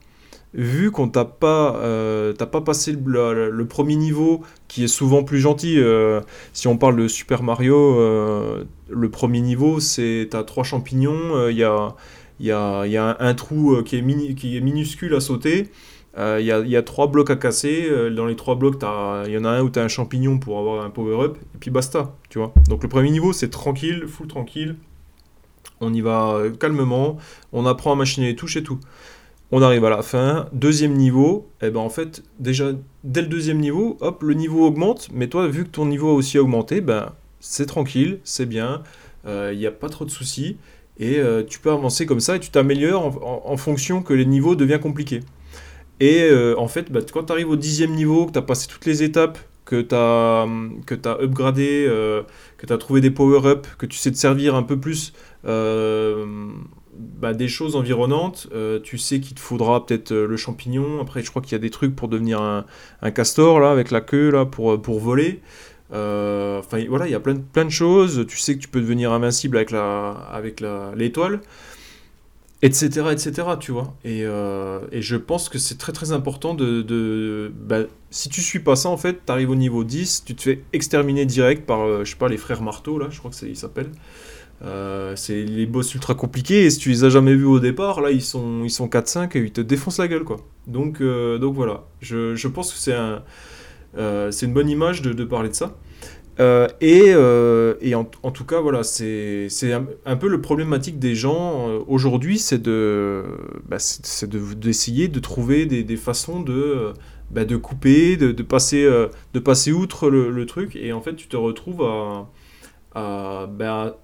vu 0.55 0.91
qu'on 0.91 1.09
t'a 1.09 1.25
pas, 1.25 1.77
euh, 1.77 2.35
pas 2.35 2.61
passé 2.61 2.93
le, 2.93 3.65
premier 3.65 3.97
niveau, 3.97 4.43
qui 4.69 4.85
est 4.85 4.89
souvent 4.89 5.23
plus 5.25 5.41
gentil, 5.41 5.79
euh, 5.79 6.21
si 6.53 6.69
on 6.69 6.77
parle 6.77 6.97
de 6.97 7.09
Super 7.09 7.43
Mario, 7.43 7.77
euh, 7.77 8.65
le 8.89 9.11
premier 9.11 9.41
niveau, 9.41 9.81
c'est 9.81 10.29
t'as 10.31 10.45
trois 10.45 10.65
champignons, 10.65 11.49
il 11.49 11.57
y 11.57 11.65
a, 11.65 11.95
y, 12.41 12.51
a, 12.51 12.87
y, 12.87 12.97
a, 12.97 13.17
un, 13.19 13.35
trou 13.35 13.83
qui 13.83 13.97
est, 13.97 14.03
minuscule 14.03 15.15
à 15.15 15.21
sauter, 15.21 15.71
il 16.19 16.45
y, 16.45 16.77
a, 16.77 16.83
trois 16.83 17.07
blocs 17.07 17.31
à 17.31 17.37
casser. 17.37 17.89
dans 18.15 18.27
les 18.27 18.37
trois 18.37 18.57
blocs, 18.57 18.77
il 19.27 19.33
y 19.33 19.39
en 19.39 19.45
a 19.45 19.51
un 19.51 19.63
où 19.63 19.71
tu 19.71 19.79
as 19.79 19.83
un 19.83 19.89
champignon 19.89 20.39
pour 20.39 20.59
avoir 20.59 20.85
un 20.85 20.91
power-up, 20.91 21.39
et 21.55 21.59
puis 21.59 21.71
basta, 21.71 22.15
tu 22.29 22.39
vois. 22.39 22.53
Donc 22.69 22.83
le 22.83 22.89
premier 22.89 23.11
niveau, 23.11 23.33
c'est 23.33 23.49
tranquille, 23.49 24.05
full 24.07 24.27
tranquille. 24.27 24.77
On 25.81 25.93
y 25.93 26.01
va 26.01 26.43
calmement, 26.61 27.17
on 27.53 27.67
apprend 27.67 27.93
à 27.93 27.97
machiner 27.97 28.29
les 28.29 28.37
touches 28.37 28.57
et 28.57 28.63
tout. 28.63 28.79
On 29.55 29.61
arrive 29.61 29.85
à 29.85 29.91
la 29.91 30.01
fin, 30.01 30.49
deuxième 30.55 30.95
niveau, 30.95 31.47
et 31.61 31.67
eh 31.67 31.71
ben 31.71 31.81
en 31.81 31.91
fait, 31.91 32.23
déjà, 32.41 32.73
dès 33.05 33.21
le 33.21 33.29
deuxième 33.29 33.59
niveau, 33.59 33.99
hop, 34.01 34.23
le 34.23 34.33
niveau 34.33 34.67
augmente, 34.67 35.11
mais 35.13 35.29
toi, 35.29 35.47
vu 35.47 35.65
que 35.65 35.69
ton 35.69 35.85
niveau 35.85 36.09
a 36.09 36.15
aussi 36.15 36.39
augmenté, 36.39 36.81
ben, 36.81 37.13
c'est 37.39 37.67
tranquille, 37.67 38.19
c'est 38.25 38.47
bien, 38.47 38.83
il 39.25 39.31
euh, 39.31 39.55
n'y 39.55 39.67
a 39.67 39.71
pas 39.71 39.91
trop 39.91 40.07
de 40.07 40.11
soucis, 40.11 40.57
et 40.99 41.19
euh, 41.19 41.43
tu 41.47 41.59
peux 41.59 41.71
avancer 41.71 42.07
comme 42.07 42.21
ça, 42.21 42.37
et 42.37 42.41
tu 42.41 42.49
t'améliores 42.49 43.21
en, 43.23 43.57
fonction 43.59 44.03
que 44.03 44.15
les 44.15 44.25
niveaux 44.25 44.55
deviennent 44.55 44.81
compliqués. 44.81 45.21
Et 46.01 46.23
euh, 46.23 46.55
en 46.57 46.67
fait, 46.67 46.91
bah, 46.91 47.01
quand 47.13 47.25
tu 47.25 47.33
arrives 47.33 47.51
au 47.51 47.57
dixième 47.57 47.93
niveau, 47.93 48.25
que 48.25 48.33
tu 48.33 48.39
as 48.39 48.43
passé 48.43 48.69
toutes 48.69 48.87
les 48.87 49.03
étapes, 49.03 49.39
que 49.67 49.83
tu 49.83 49.95
as, 49.95 50.47
que 50.87 50.95
as 51.07 51.23
upgradé, 51.23 51.87
que 52.57 52.67
tu 52.67 52.73
as 52.73 52.79
trouvé 52.79 53.03
des 53.03 53.11
power-up, 53.11 53.67
que 53.77 53.85
tu 53.85 53.99
sais 53.99 54.11
te 54.11 54.17
servir 54.17 54.55
un 54.55 54.63
peu 54.63 54.81
plus 54.81 55.13
bah, 57.03 57.35
des 57.35 57.49
choses 57.49 57.77
environnantes. 57.77 58.49
Euh, 58.55 58.79
tu 58.81 58.99
sais 58.99 59.21
qu'il 59.21 59.35
te 59.35 59.41
faudra 59.41 59.85
peut-être 59.85 60.13
euh, 60.13 60.27
le 60.27 60.37
champignon. 60.37 61.01
Après, 61.01 61.23
je 61.23 61.31
crois 61.31 61.43
qu'il 61.43 61.53
y 61.53 61.55
a 61.55 61.59
des 61.59 61.71
trucs 61.71 61.95
pour 61.95 62.09
devenir 62.09 62.41
un, 62.41 63.11
castor, 63.11 63.61
là, 63.61 63.71
avec 63.71 63.91
la 63.91 64.01
queue, 64.01 64.31
là, 64.31 64.45
pour, 64.45 64.81
pour 64.81 65.01
voler. 65.01 65.41
Euh, 65.93 66.59
enfin, 66.59 66.85
voilà, 66.89 67.07
il 67.07 67.13
y 67.13 67.15
a 67.15 67.21
plein, 67.21 67.37
plein 67.37 67.65
de 67.65 67.71
choses. 67.71 68.25
Tu 68.27 68.39
sais 68.39 68.55
que 68.55 68.61
tu 68.61 68.69
peux 68.69 68.81
devenir 68.81 69.13
invincible 69.13 69.57
avec 69.57 69.71
la 69.71 70.11
avec 70.33 70.63
l'étoile. 70.97 71.41
Etc, 72.65 72.87
etc, 73.11 73.43
tu 73.59 73.73
vois. 73.73 73.95
Et, 74.05 74.21
et 74.21 75.03
je 75.03 75.17
pense 75.17 75.49
que 75.49 75.59
c'est 75.59 75.79
très 75.79 75.93
très 75.93 76.13
important 76.13 76.55
de... 76.55 76.83
de 76.83 77.53
bah, 77.55 77.81
si 78.11 78.29
tu 78.29 78.41
suis 78.41 78.61
pas 78.61 78.77
ça, 78.77 78.89
en 78.89 78.97
fait, 78.97 79.27
tu 79.27 79.33
arrives 79.33 79.51
au 79.51 79.57
niveau 79.57 79.83
10, 79.83 80.25
tu 80.25 80.37
te 80.37 80.43
fais 80.43 80.63
exterminer 80.73 81.27
direct 81.27 81.67
par, 81.67 82.05
je 82.05 82.11
sais 82.11 82.17
pas, 82.17 82.29
les 82.29 82.37
frères 82.37 82.63
marteau, 82.63 82.99
là, 82.99 83.09
je 83.11 83.19
crois 83.19 83.33
que 83.33 83.37
c'est 83.37 83.49
ils 83.49 83.57
s'appellent. 83.57 83.91
Euh, 84.65 85.17
c'est 85.17 85.43
les 85.43 85.67
boss 85.67 85.93
ultra 85.95 86.15
compliqués 86.15 86.65
et 86.65 86.71
si 86.71 86.79
tu 86.79 86.91
les 86.91 87.03
as 87.03 87.09
jamais 87.09 87.35
vus 87.35 87.47
au 87.47 87.59
départ, 87.59 88.01
là 88.01 88.13
ils 88.13 88.23
sont, 88.23 88.63
ils 88.63 88.71
sont 88.71 88.87
4-5 88.87 89.37
et 89.37 89.41
ils 89.41 89.53
te 89.53 89.61
défoncent 89.61 89.99
la 89.99 90.07
gueule 90.07 90.23
quoi. 90.23 90.37
Donc, 90.69 91.01
euh, 91.01 91.39
donc 91.39 91.55
voilà, 91.55 91.85
je, 92.01 92.37
je, 92.37 92.49
pense 92.49 92.73
que 92.73 92.79
c'est 92.79 92.95
un, 92.95 93.25
euh, 93.97 94.31
une 94.31 94.53
bonne 94.53 94.69
image 94.71 95.03
de, 95.03 95.25
parler 95.25 95.49
de 95.49 95.55
ça. 95.55 95.77
et, 96.81 97.09
et 97.09 97.95
en, 97.97 98.09
en, 98.23 98.31
tout 98.31 98.45
cas, 98.45 98.61
voilà, 98.61 98.85
c'est 98.85 99.49
un, 99.65 99.85
un, 100.07 100.17
peu 100.17 100.29
le 100.29 100.41
problématique 100.41 101.01
des 101.01 101.17
gens 101.17 101.67
aujourd'hui, 101.89 102.39
c'est 102.39 102.63
de, 102.63 103.25
bah, 103.69 103.79
d'essayer 104.57 105.09
de, 105.09 105.15
de, 105.15 105.21
trouver 105.21 105.67
des, 105.67 105.83
des 105.83 105.97
façons 105.97 106.41
de, 106.41 106.93
bah, 107.33 107.45
de 107.45 107.57
couper, 107.57 108.17
de, 108.17 108.43
passer, 108.45 108.89
de 109.35 109.39
passer 109.41 109.73
outre 109.73 110.09
le, 110.09 110.47
truc, 110.47 110.77
et 110.77 110.93
en 110.93 111.01
fait, 111.01 111.17
tu 111.17 111.27
te 111.27 111.37
retrouves 111.37 111.83
à, 111.83 112.29
à, 112.95 113.47
bah, 113.47 113.99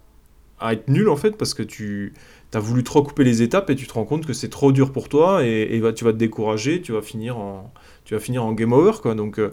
à 0.61 0.73
être 0.73 0.89
nul 0.89 1.09
en 1.09 1.17
fait 1.17 1.33
parce 1.33 1.55
que 1.55 1.63
tu 1.63 2.13
as 2.55 2.61
voulu 2.61 2.83
trop 2.83 3.03
couper 3.03 3.25
les 3.25 3.43
étapes 3.43 3.71
et 3.71 3.77
tu 3.77 3.87
te 3.87 3.93
rends 3.93 4.05
compte 4.05 4.27
que 4.27 4.33
c'est 4.33 4.49
trop 4.49 4.73
dur 4.73 4.93
pour 4.93 5.09
toi 5.09 5.45
et, 5.45 5.81
tu 5.95 6.05
vas 6.05 6.13
te 6.13 6.19
décourager, 6.19 6.81
tu 6.81 6.93
vas 6.93 7.03
finir 7.03 7.39
en, 7.39 7.73
tu 8.05 8.15
vas 8.15 8.21
finir 8.21 8.45
en 8.45 8.53
game 8.53 8.73
over 8.73 8.93
quoi. 9.03 9.15
Donc, 9.15 9.39
euh, 9.39 9.51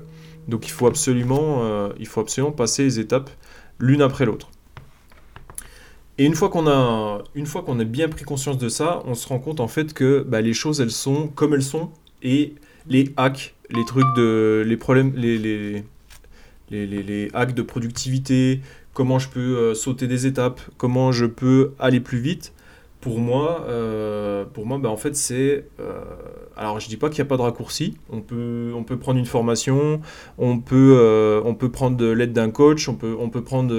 donc 0.48 0.68
il, 0.68 0.72
faut 0.72 0.88
absolument, 0.88 1.64
euh, 1.64 1.90
il 2.00 2.08
faut 2.08 2.22
absolument 2.22 2.52
passer 2.52 2.84
les 2.84 3.00
étapes 3.00 3.30
l'une 3.80 4.02
après 4.02 4.26
l'autre. 4.26 4.50
Et 6.18 6.26
une 6.26 6.36
fois 6.36 6.48
qu'on 6.48 6.68
a, 6.68 7.24
une 7.36 7.46
fois 7.46 7.62
qu'on 7.64 7.78
a 7.80 7.84
bien 7.84 8.08
pris 8.08 8.24
conscience 8.24 8.58
de 8.58 8.70
ça, 8.70 9.02
on 9.06 9.16
se 9.16 9.28
rend 9.28 9.40
compte 9.40 9.60
en 9.60 9.68
fait 9.68 9.94
que 9.94 10.24
bah, 10.26 10.40
les 10.40 10.54
choses 10.54 10.80
elles 10.80 10.92
sont 10.92 11.28
comme 11.28 11.54
elles 11.54 11.64
sont 11.64 11.92
et 12.24 12.56
les 12.88 13.14
hacks, 13.18 13.54
les 13.70 13.84
trucs 13.84 14.08
de, 14.16 14.64
les 14.66 14.78
problèmes, 14.78 15.12
les, 15.16 15.38
les, 15.38 15.84
les, 16.70 16.88
les 16.88 17.30
hacks 17.34 17.54
de 17.54 17.62
productivité, 17.62 18.62
comment 18.96 19.20
je 19.20 19.30
peux 19.30 19.58
euh, 19.58 19.76
sauter 19.76 20.08
des 20.08 20.26
étapes, 20.26 20.60
comment 20.78 21.12
je 21.12 21.28
peux 21.28 21.74
aller 21.78 22.00
plus 22.00 22.18
vite. 22.18 22.54
Pour 23.02 23.20
moi, 23.20 23.64
euh, 23.68 24.46
pour 24.46 24.66
moi 24.66 24.80
bah, 24.80 24.90
en 24.90 24.98
fait, 24.98 25.16
c'est. 25.16 25.68
Euh, 25.80 26.02
alors, 26.58 26.80
je 26.80 26.88
dis 26.88 26.98
pas 26.98 27.10
qu'il 27.10 27.22
n'y 27.22 27.28
a 27.28 27.30
pas 27.30 27.38
de 27.38 27.44
raccourci. 27.44 27.98
On 28.10 28.22
peut, 28.22 28.98
prendre 29.00 29.20
une 29.20 29.28
formation, 29.28 30.02
on 30.40 30.58
peut, 30.58 31.54
prendre 31.72 32.04
l'aide 32.04 32.34
d'un 32.34 32.50
coach, 32.50 32.90
on 32.90 32.96
peut, 32.96 33.44
prendre. 33.44 33.76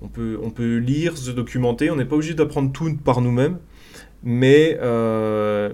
on, 0.00 0.08
on 0.42 0.50
peut 0.50 0.76
lire, 0.76 1.16
se 1.16 1.32
documenter. 1.32 1.90
On 1.90 1.96
n'est 1.96 2.04
pas 2.04 2.14
obligé 2.14 2.34
d'apprendre 2.34 2.70
tout 2.70 2.94
par 3.02 3.20
nous-mêmes. 3.20 3.58
Mais, 4.22 4.78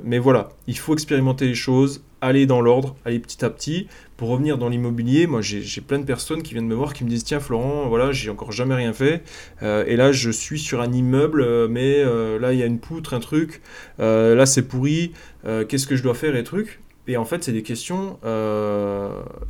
mais 0.04 0.18
voilà, 0.18 0.48
il 0.66 0.78
faut 0.78 0.94
expérimenter 0.94 1.46
les 1.46 1.54
choses, 1.54 2.02
aller 2.22 2.46
dans 2.46 2.62
l'ordre, 2.62 2.96
aller 3.04 3.18
petit 3.18 3.44
à 3.44 3.50
petit. 3.50 3.88
Pour 4.18 4.30
revenir 4.30 4.58
dans 4.58 4.68
l'immobilier, 4.68 5.28
moi 5.28 5.42
j'ai 5.42 5.80
plein 5.80 6.00
de 6.00 6.04
personnes 6.04 6.42
qui 6.42 6.52
viennent 6.52 6.66
me 6.66 6.74
voir 6.74 6.92
qui 6.92 7.04
me 7.04 7.08
disent 7.08 7.22
tiens 7.22 7.38
Florent, 7.38 7.86
voilà 7.86 8.10
j'ai 8.10 8.30
encore 8.30 8.50
jamais 8.50 8.74
rien 8.74 8.92
fait 8.92 9.22
euh, 9.62 9.84
et 9.86 9.94
là 9.94 10.10
je 10.10 10.28
suis 10.30 10.58
sur 10.58 10.80
un 10.80 10.92
immeuble 10.92 11.40
euh, 11.40 11.68
mais 11.70 11.98
euh, 11.98 12.36
là 12.40 12.52
il 12.52 12.58
y 12.58 12.64
a 12.64 12.66
une 12.66 12.80
poutre, 12.80 13.14
un 13.14 13.20
truc, 13.20 13.62
là 14.00 14.44
c'est 14.44 14.62
pourri, 14.62 15.12
qu'est-ce 15.68 15.86
que 15.86 15.94
je 15.94 16.02
dois 16.02 16.14
faire 16.14 16.34
et 16.34 16.42
trucs. 16.42 16.80
Et 17.06 17.16
en 17.16 17.24
fait 17.24 17.44
c'est 17.44 17.52
des 17.52 17.62
questions 17.62 18.18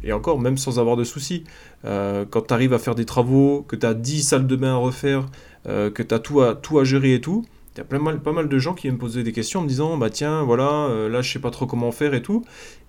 et 0.04 0.12
encore 0.12 0.38
même 0.38 0.58
sans 0.58 0.78
avoir 0.78 0.96
de 0.96 1.04
soucis. 1.04 1.44
quand 1.82 2.46
tu 2.48 2.52
arrives 2.52 2.75
à 2.75 2.78
faire 2.78 2.94
des 2.94 3.06
travaux, 3.06 3.64
que 3.66 3.75
tu 3.75 3.87
as 3.87 3.94
10 3.94 4.22
salles 4.22 4.46
de 4.46 4.54
bain 4.54 4.75
à 4.75 4.76
refaire, 4.76 5.25
que 5.64 6.02
tu 6.02 6.14
as 6.14 6.18
tout 6.18 6.42
à, 6.42 6.54
tout 6.54 6.78
à 6.78 6.84
gérer 6.84 7.14
et 7.14 7.22
tout, 7.22 7.42
il 7.75 7.78
y 7.78 7.80
a 7.80 7.84
pas 7.84 8.32
mal, 8.32 8.48
de 8.48 8.58
gens 8.58 8.75
qui 8.75 8.90
me 8.90 8.98
poser 8.98 9.22
des 9.22 9.32
questions 9.32 9.60
en 9.60 9.62
me 9.62 9.68
disant 9.68 9.96
bah 9.96 10.10
tiens 10.10 10.42
voilà 10.42 11.08
là 11.08 11.22
je 11.22 11.32
sais 11.32 11.38
pas 11.38 11.50
trop 11.50 11.64
comment 11.64 11.90
faire 11.90 12.12
et 12.12 12.22
tout 12.22 12.44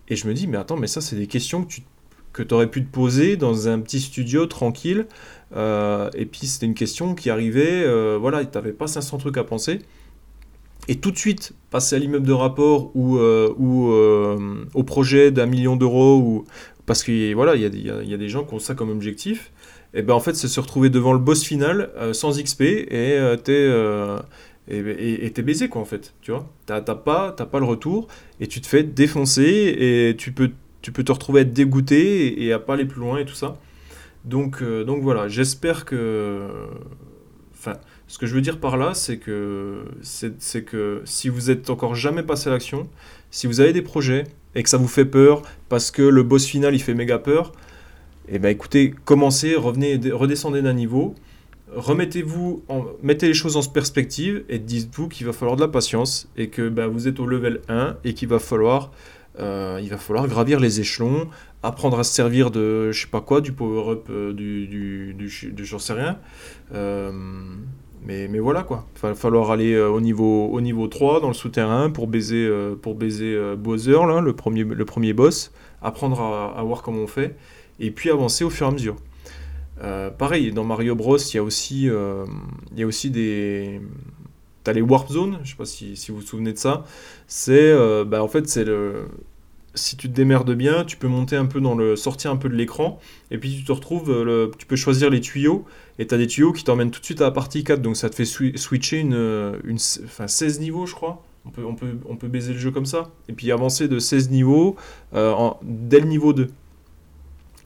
et 0.10 0.16
je 0.16 0.28
me 0.28 0.34
dis 0.34 0.48
mais 0.48 0.58
attends 0.58 0.78
mais 0.78 0.88
ça 0.88 1.02
c'est 1.02 1.16
des 1.16 1.28
questions 1.28 1.64
que 1.64 1.74
tu 1.74 1.82
que 2.32 2.44
aurais 2.54 2.70
pu 2.70 2.86
te 2.86 2.92
poser 2.92 3.38
dans 3.38 3.68
un 3.68 3.80
petit 3.80 4.00
studio 4.00 4.46
tranquille. 4.46 5.08
Euh, 5.56 6.12
et 6.14 6.28
puis 6.28 6.46
c'était 6.46 6.68
une 6.68 6.76
question 6.76 7.16
qui 7.16 7.32
arrivait 7.32 7.84
euh, 7.84 8.20
voilà 8.22 8.46
tu 8.46 8.52
n'avais 8.56 8.72
pas 8.72 8.86
500 8.88 9.18
trucs 9.18 9.38
à 9.38 9.44
penser. 9.44 9.80
Et 10.88 10.96
tout 10.96 11.12
de 11.12 11.18
suite 11.18 11.54
passer 11.72 11.96
à 11.96 12.00
l'immeuble 12.00 12.28
de 12.28 12.34
rapport 12.34 12.96
ou, 12.96 13.18
ou 13.18 13.92
au 13.92 14.84
projet 14.84 15.32
d'un 15.32 15.46
million 15.46 15.76
d'euros 15.76 16.18
ou 16.18 16.46
parce 16.86 17.04
que 17.04 17.34
voilà 17.34 17.56
il 17.56 17.62
y, 17.62 17.88
y, 17.88 18.14
a 18.14 18.18
des 18.18 18.30
gens 18.30 18.44
qui 18.44 18.54
ont 18.56 18.60
ça 18.60 18.74
comme 18.74 18.90
objectif 18.90 19.52
et 19.94 20.02
ben 20.02 20.14
en 20.14 20.20
fait 20.20 20.36
c'est 20.36 20.48
se 20.48 20.60
retrouver 20.60 20.90
devant 20.90 21.14
le 21.14 21.20
boss 21.20 21.44
final 21.44 21.92
sans 22.14 22.42
XP 22.42 22.62
et 22.62 23.20
t'es 23.44 23.70
et 24.70 25.32
t'es 25.34 25.42
baisé 25.42 25.68
quoi 25.68 25.82
en 25.82 25.86
fait, 25.86 26.14
tu 26.22 26.32
vois. 26.32 26.48
T'as 26.66 26.82
pas, 26.82 27.32
pas 27.32 27.60
le 27.60 27.66
retour 27.66 28.08
et 28.40 28.48
tu 28.48 28.62
te 28.62 28.68
fais 28.68 28.84
défoncer 28.84 29.44
et 29.44 30.16
tu 30.18 30.32
peux, 30.32 30.52
tu 30.82 30.92
peux 30.92 31.04
te 31.04 31.12
retrouver 31.12 31.40
à 31.40 31.44
être 31.44 31.54
dégoûté 31.54 32.44
et, 32.44 32.54
à 32.54 32.60
pas 32.60 32.74
aller 32.74 32.86
plus 32.86 33.00
loin 33.02 33.18
et 33.18 33.26
tout 33.26 33.34
ça. 33.34 33.58
Donc, 34.26 34.62
euh, 34.62 34.84
donc 34.84 35.02
voilà, 35.02 35.28
j'espère 35.28 35.86
que... 35.86 36.48
Enfin, 37.54 37.74
ce 38.08 38.18
que 38.18 38.26
je 38.26 38.34
veux 38.34 38.42
dire 38.42 38.60
par 38.60 38.78
là, 38.78 38.94
c'est 38.94 39.18
que, 39.18 39.86
c'est 40.02 40.64
que 40.64 41.02
si 41.06 41.30
vous 41.30 41.52
êtes 41.52 41.70
encore 41.70 41.96
jamais 41.96 42.24
passé 42.24 42.50
à 42.50 42.52
l'action, 42.52 42.88
si 43.32 43.48
vous 43.48 43.60
avez 43.60 43.74
des 43.74 43.82
projets 43.82 44.26
et 44.56 44.64
que 44.64 44.70
ça 44.70 44.78
vous 44.78 44.88
fait 44.88 45.06
peur 45.06 45.42
parce 45.68 45.92
que 45.92 46.02
le 46.02 46.24
boss 46.24 46.46
final 46.46 46.74
il 46.74 46.82
fait 46.82 46.94
méga 46.94 47.20
peur, 47.20 47.52
et 48.28 48.36
eh 48.36 48.40
ben 48.40 48.50
écoutez, 48.50 48.94
commencez, 49.06 49.56
revenez, 49.56 50.00
redescendez 50.12 50.62
d'un 50.62 50.74
niveau 50.74 51.16
remettez-vous, 51.76 52.64
mettez 53.02 53.28
les 53.28 53.34
choses 53.34 53.58
en 53.58 53.62
perspective 53.64 54.44
et 54.50 54.60
dites-vous 54.60 55.08
qu'il 55.08 55.26
va 55.26 55.34
falloir 55.34 55.56
de 55.56 55.62
la 55.62 55.68
patience 55.68 56.30
et 56.38 56.50
que 56.50 56.70
bah, 56.70 56.88
vous 56.88 57.08
êtes 57.08 57.20
au 57.20 57.26
level 57.26 57.62
1 57.70 57.98
et 58.04 58.14
qu'il 58.14 58.28
va 58.28 58.40
falloir, 58.40 58.92
euh, 59.40 59.80
il 59.82 59.90
va 59.90 59.98
falloir 59.98 60.28
gravir 60.28 60.60
les 60.60 60.80
échelons, 60.80 61.28
apprendre 61.64 62.00
à 62.00 62.04
se 62.04 62.14
servir 62.14 62.52
de, 62.52 62.92
je 62.92 63.02
sais 63.02 63.08
pas 63.08 63.22
quoi, 63.22 63.42
du 63.42 63.52
power-up, 63.52 64.08
euh, 64.10 64.34
du, 64.34 64.68
du, 64.68 65.14
du, 65.14 65.66
j'en 65.66 65.80
sais 65.80 65.94
rien. 65.94 66.18
Euh, 66.74 67.12
mais, 68.06 68.28
mais 68.28 68.40
voilà 68.40 68.64
quoi, 68.64 68.88
il 68.96 69.02
va 69.02 69.14
falloir 69.14 69.52
aller 69.52 69.78
au, 69.78 70.00
niveau, 70.00 70.48
au 70.48 70.62
niveau 70.62 70.88
3 70.88 71.20
dans 71.20 71.28
le 71.28 71.34
souterrain 71.34 71.90
pour 71.90 72.08
baiser, 72.08 72.50
pour 72.82 72.96
baiser 72.96 73.38
Bowser, 73.58 74.00
là, 74.08 74.22
le, 74.22 74.34
premier, 74.34 74.64
le 74.64 74.86
premier 74.86 75.14
boss, 75.14 75.52
apprendre 75.82 76.22
à, 76.22 76.58
à 76.58 76.64
voir 76.64 76.82
comment 76.82 77.02
on 77.02 77.08
fait 77.08 77.36
et 77.80 77.92
puis 77.92 78.10
avancer 78.10 78.44
au 78.44 78.50
fur 78.50 78.68
et 78.68 78.70
à 78.70 78.74
mesure. 78.74 78.96
Euh, 79.82 80.10
pareil, 80.10 80.52
dans 80.52 80.64
Mario 80.64 80.96
Bros, 80.96 81.18
il 81.18 81.36
y 81.36 81.38
a 81.38 81.44
aussi, 81.44 81.90
euh, 81.90 82.26
il 82.72 82.80
y 82.80 82.84
a 82.84 82.88
aussi 82.88 83.10
des. 83.10 83.82
T'as 84.64 84.74
les 84.74 84.82
Warp 84.82 85.10
Zones, 85.10 85.40
je 85.44 85.52
sais 85.52 85.56
pas 85.56 85.66
si, 85.66 85.96
vous 86.10 86.18
vous 86.18 86.22
souvenez 86.22 86.54
de 86.54 86.58
ça. 86.58 86.84
C'est. 87.28 87.72
Euh, 87.72 88.04
bah, 88.04 88.24
en 88.24 88.28
fait, 88.28 88.48
c'est 88.48 88.66
le. 88.66 89.08
Si 89.76 89.96
tu 89.96 90.10
te 90.10 90.14
démerdes 90.14 90.54
bien, 90.54 90.84
tu 90.84 90.98
peux 90.98 91.08
monter 91.08 91.36
un 91.36 91.46
peu 91.46 91.62
dans 91.62 91.76
le. 91.76 91.96
sortir 91.96 92.32
un 92.32 92.36
peu 92.36 92.50
de 92.50 92.56
l'écran, 92.56 93.00
et 93.32 93.38
puis 93.38 93.56
tu 93.56 93.64
te 93.64 93.72
retrouves. 93.72 94.14
Tu 94.58 94.66
peux 94.66 94.76
choisir 94.76 95.10
les 95.10 95.22
tuyaux, 95.22 95.66
et 95.98 96.08
tu 96.08 96.14
as 96.14 96.18
des 96.18 96.28
tuyaux 96.28 96.52
qui 96.52 96.64
t'emmènent 96.64 96.92
tout 96.92 97.00
de 97.00 97.06
suite 97.06 97.22
à 97.22 97.26
la 97.26 97.32
partie 97.32 97.64
4, 97.64 97.82
donc 97.82 97.96
ça 97.96 98.10
te 98.10 98.16
fait 98.16 98.26
switcher 98.26 99.00
une, 99.00 99.60
une, 99.64 99.78
enfin 100.04 100.28
16 100.28 100.60
niveaux, 100.60 100.86
je 100.86 100.96
crois. 100.96 101.24
On 101.46 101.52
peut, 101.52 101.64
on, 101.64 101.74
peut, 101.74 101.98
on 102.08 102.18
peut 102.18 102.28
baiser 102.28 102.52
le 102.52 102.60
jeu 102.60 102.70
comme 102.72 102.86
ça, 102.86 103.12
et 103.30 103.34
puis 103.34 103.52
avancer 103.52 103.88
de 103.88 103.98
16 104.00 104.30
niveaux 104.32 104.76
dès 105.14 106.00
le 106.00 106.08
niveau 106.08 106.34
2. 106.34 106.50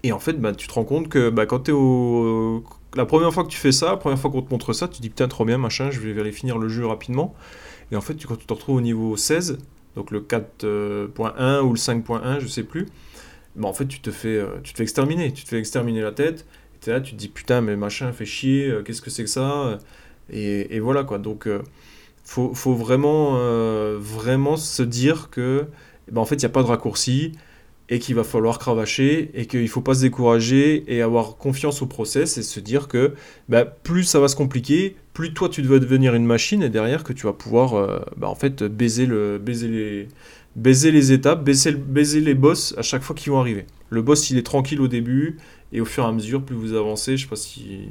Et 0.04 0.12
en 0.12 0.20
fait, 0.20 0.34
bah, 0.34 0.54
tu 0.54 0.68
te 0.68 0.74
rends 0.74 0.84
compte 0.84 1.08
que 1.08 1.30
bah, 1.30 1.46
quand 1.46 1.62
tu 1.62 1.72
es 1.72 1.74
au. 1.74 2.64
La 2.96 3.06
première 3.06 3.34
fois 3.34 3.44
que 3.44 3.50
tu 3.50 3.58
fais 3.58 3.72
ça, 3.72 3.88
la 3.92 3.98
première 3.98 4.20
fois 4.20 4.30
qu'on 4.30 4.42
te 4.42 4.52
montre 4.52 4.74
ça, 4.74 4.88
tu 4.88 5.02
dis 5.02 5.10
putain, 5.10 5.28
trop 5.28 5.46
bien, 5.46 5.58
machin, 5.58 5.90
je 5.90 6.00
vais 6.00 6.20
aller 6.20 6.32
finir 6.32 6.58
le 6.60 6.68
jeu 6.70 6.86
rapidement. 6.86 7.34
Et 7.92 7.96
en 7.96 8.02
fait, 8.02 8.16
quand 8.26 8.36
tu 8.36 8.46
te 8.46 8.54
retrouves 8.54 8.76
au 8.76 8.82
niveau 8.82 9.18
16, 9.18 9.58
donc 9.96 10.12
le 10.12 10.22
4.1 10.22 11.62
ou 11.62 11.74
le 11.74 11.80
5.1, 11.80 12.40
je 12.40 12.48
sais 12.48 12.64
plus, 12.64 12.88
bah, 13.56 13.68
en 13.68 13.74
fait, 13.74 13.88
tu 13.88 14.02
te, 14.02 14.12
fais, 14.12 14.44
tu 14.64 14.74
te 14.74 14.78
fais 14.78 14.84
exterminer. 14.84 15.32
Tu 15.34 15.44
te 15.44 15.50
fais 15.50 15.60
exterminer 15.60 16.02
la 16.02 16.12
tête. 16.12 16.46
Et 16.86 16.90
là, 16.90 17.00
tu 17.00 17.14
te 17.14 17.18
dis, 17.18 17.30
putain, 17.30 17.62
mais 17.62 17.78
machin 17.78 18.12
fait 18.12 18.26
chier, 18.26 18.74
qu'est-ce 18.86 19.02
que 19.02 19.10
c'est 19.10 19.24
que 19.24 19.30
ça 19.30 19.80
et, 20.30 20.80
voilà, 20.80 21.04
quoi. 21.04 21.18
Donc, 21.18 21.48
faut, 22.26 22.54
faut 22.54 22.74
vraiment, 22.76 23.38
vraiment 23.98 24.58
se 24.58 24.84
dire 24.84 25.30
que, 25.32 25.66
bah, 26.12 26.22
en 26.22 26.26
fait, 26.26 26.36
il 26.36 26.40
n'y 26.40 26.46
a 26.46 26.50
pas 26.50 26.64
de 26.64 26.68
raccourci 26.68 27.34
et 27.90 28.00
qu'il 28.00 28.16
va 28.16 28.24
falloir 28.24 28.60
cravacher 28.60 29.32
et 29.34 29.46
qu'il 29.46 29.62
ne 29.62 29.68
faut 29.68 29.82
pas 29.82 29.94
se 29.94 30.02
décourager 30.02 30.84
et 30.88 31.02
avoir 31.02 31.38
confiance 31.38 31.82
au 31.82 31.86
process 31.86 32.38
et 32.38 32.44
se 32.44 32.60
dire 32.60 32.88
que 32.88 33.14
bah, 33.50 33.66
plus 33.66 34.04
ça 34.04 34.20
va 34.20 34.28
se 34.28 34.36
compliquer, 34.36 34.96
plus 35.14 35.34
toi 35.34 35.50
tu 35.50 35.62
dois 35.62 35.80
devenir 35.80 36.16
une 36.16 36.26
machine 36.26 36.64
et 36.64 36.70
derrière 36.70 37.04
que 37.04 37.14
tu 37.14 37.26
vas 37.26 37.34
pouvoir 37.34 37.74
euh, 37.74 38.00
bah, 38.16 38.30
en 38.30 38.36
fait 38.36 38.64
baiser, 38.64 39.06
le, 39.06 39.38
baiser, 39.38 39.68
les, 40.92 41.12
étapes, 41.12 41.44
baiser, 41.44 42.22
les 42.22 42.34
boss 42.34 42.74
à 42.78 42.84
chaque 42.84 43.04
fois 43.04 43.16
qu'ils 43.16 43.32
vont 43.32 43.40
arriver. 43.40 43.66
Le 43.90 44.02
boss 44.02 44.30
il 44.30 44.38
est 44.38 44.44
tranquille 44.44 44.82
au 44.82 44.88
début 44.88 45.38
et 45.74 45.82
au 45.82 45.86
fur 45.86 46.06
et 46.06 46.08
à 46.08 46.12
mesure 46.12 46.42
plus 46.42 46.56
vous 46.56 46.74
avancez, 46.74 47.18
je 47.18 47.24
sais 47.24 47.30
pas 47.30 47.36
si... 47.36 47.90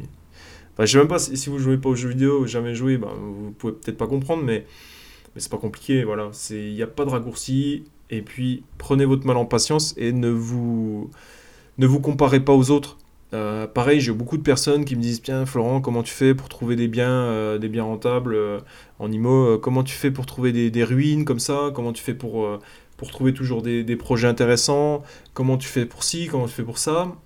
Sais 0.86 0.98
même 0.98 1.06
pas 1.06 1.18
si, 1.20 1.48
vous 1.48 1.58
jouez 1.58 1.76
pas 1.76 1.90
aux 1.90 1.94
jeux 1.94 2.08
vidéo, 2.08 2.46
jamais 2.46 2.74
joué, 2.74 2.96
bah, 2.96 3.12
vous 3.16 3.52
pouvez 3.52 3.74
peut-être 3.74 3.98
pas 3.98 4.08
comprendre 4.08 4.42
mais, 4.42 4.64
mais 5.34 5.40
c'est 5.40 5.50
pas 5.50 5.58
compliqué, 5.58 6.02
voilà. 6.02 6.30
Il 6.50 6.72
n'y 6.72 6.82
a 6.82 6.88
pas 6.88 7.04
de 7.04 7.10
raccourci, 7.10 7.84
et 8.12 8.20
puis, 8.20 8.62
prenez 8.76 9.06
votre 9.06 9.26
mal 9.26 9.38
en 9.38 9.46
patience 9.46 9.94
et 9.96 10.12
ne 10.12 10.28
vous, 10.28 11.10
ne 11.78 11.86
vous 11.86 11.98
comparez 11.98 12.40
pas 12.40 12.52
aux 12.52 12.70
autres. 12.70 12.98
Euh, 13.32 13.66
pareil, 13.66 14.02
j'ai 14.02 14.12
beaucoup 14.12 14.36
de 14.36 14.42
personnes 14.42 14.84
qui 14.84 14.96
me 14.96 15.00
disent 15.00 15.22
Tiens, 15.22 15.46
Florent, 15.46 15.80
comment 15.80 16.02
tu 16.02 16.12
fais 16.12 16.34
pour 16.34 16.50
trouver 16.50 16.76
des 16.76 16.88
biens, 16.88 17.08
euh, 17.08 17.56
des 17.56 17.70
biens 17.70 17.84
rentables 17.84 18.34
euh, 18.34 18.60
en 18.98 19.10
IMO 19.10 19.58
Comment 19.58 19.82
tu 19.82 19.94
fais 19.94 20.10
pour 20.10 20.26
trouver 20.26 20.52
des, 20.52 20.84
ruines 20.84 21.24
comme 21.24 21.38
ça? 21.38 21.70
Comment 21.74 21.94
tu 21.94 22.02
fais 22.02 22.12
pour, 22.12 22.46
pour 22.98 23.10
trouver 23.10 23.32
toujours 23.32 23.62
des, 23.62 23.82
des, 23.82 23.96
projets 23.96 24.28
intéressants? 24.28 25.02
Comment 25.32 25.56
tu 25.56 25.66
fais 25.66 25.86
pour 25.86 26.04
ci? 26.04 26.26
Comment 26.26 26.46
tu 26.46 26.52
fais 26.52 26.64
pour 26.64 26.76
ça? 26.76 27.16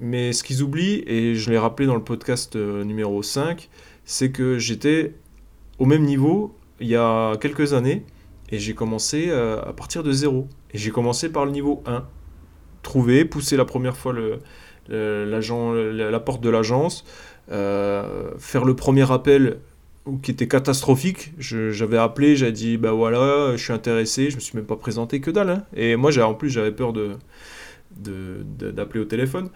Mais 0.00 0.34
ce 0.34 0.44
qu'ils 0.44 0.62
oublient, 0.62 1.02
et 1.06 1.34
je 1.34 1.50
l'ai 1.50 1.56
rappelé 1.56 1.86
dans 1.86 1.94
le 1.94 2.04
podcast 2.04 2.56
numéro 2.56 3.22
5, 3.22 3.70
c'est 4.04 4.30
que 4.30 4.58
j'étais 4.58 5.14
au 5.78 5.86
même 5.86 6.02
niveau 6.02 6.54
il 6.78 6.88
y 6.88 6.96
a 6.96 7.38
quelques 7.38 7.72
années 7.72 8.04
et 8.50 8.58
j'ai 8.58 8.74
commencé 8.74 9.26
euh, 9.28 9.60
à 9.62 9.72
partir 9.72 10.02
de 10.02 10.12
zéro. 10.12 10.48
Et 10.72 10.78
j'ai 10.78 10.90
commencé 10.90 11.30
par 11.30 11.44
le 11.44 11.52
niveau 11.52 11.82
1. 11.86 12.04
Trouver, 12.82 13.24
pousser 13.24 13.56
la 13.56 13.64
première 13.64 13.96
fois 13.96 14.12
le, 14.12 14.38
la, 14.88 16.20
porte 16.20 16.40
de 16.42 16.50
l'agence, 16.50 17.04
euh, 17.50 18.30
faire 18.38 18.64
le 18.64 18.76
premier 18.76 19.10
appel 19.10 19.58
qui 20.22 20.30
était 20.30 20.46
catastrophique. 20.46 21.32
J'avais 21.38 21.98
appelé, 21.98 22.36
j'avais 22.36 22.52
dit 22.52 22.76
bah 22.76 22.92
voilà, 22.92 23.56
je 23.56 23.62
suis 23.62 23.72
intéressé, 23.72 24.30
je 24.30 24.36
me 24.36 24.40
suis 24.40 24.56
même 24.56 24.66
pas 24.66 24.76
présenté 24.76 25.20
que 25.20 25.32
dalle. 25.32 25.50
Hein. 25.50 25.64
Et 25.74 25.96
moi, 25.96 26.16
en 26.22 26.34
plus, 26.34 26.50
j'avais 26.50 26.72
peur 26.72 26.92
de 26.92 27.16
d'appeler 27.98 29.00
au 29.00 29.06
téléphone. 29.06 29.48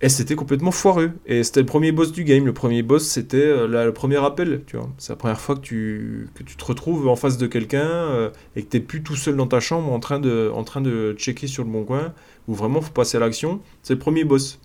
Et 0.00 0.08
c'était 0.08 0.34
complètement 0.34 0.70
foireux. 0.70 1.12
Et 1.26 1.42
c'était 1.44 1.60
le 1.60 1.66
premier 1.66 1.92
boss 1.92 2.12
du 2.12 2.24
game. 2.24 2.44
Le 2.44 2.52
premier 2.52 2.82
boss, 2.82 3.04
c'était 3.06 3.36
euh, 3.38 3.66
le 3.66 3.92
premier 3.92 4.16
appel. 4.16 4.62
Tu 4.66 4.76
vois, 4.76 4.90
c'est 4.98 5.12
la 5.12 5.16
première 5.16 5.40
fois 5.40 5.54
que 5.54 5.60
tu, 5.60 6.28
que 6.34 6.42
tu 6.42 6.56
te 6.56 6.64
retrouves 6.64 7.08
en 7.08 7.16
face 7.16 7.38
de 7.38 7.46
quelqu'un 7.46 7.86
euh, 7.86 8.30
et 8.56 8.62
que 8.62 8.70
tu 8.70 8.76
n'es 8.76 8.82
plus 8.82 9.02
tout 9.02 9.16
seul 9.16 9.36
dans 9.36 9.46
ta 9.46 9.60
chambre 9.60 9.92
en 9.92 10.00
train 10.00 10.18
de, 10.18 10.50
en 10.54 10.64
train 10.64 10.80
de 10.80 11.14
checker 11.16 11.46
sur 11.46 11.64
le 11.64 11.70
bon 11.70 11.84
coin. 11.84 12.12
Où 12.48 12.54
vraiment, 12.54 12.80
faut 12.80 12.92
passer 12.92 13.16
à 13.16 13.20
l'action. 13.20 13.60
C'est 13.82 13.94
le 13.94 13.98
premier 13.98 14.24
boss. 14.24 14.60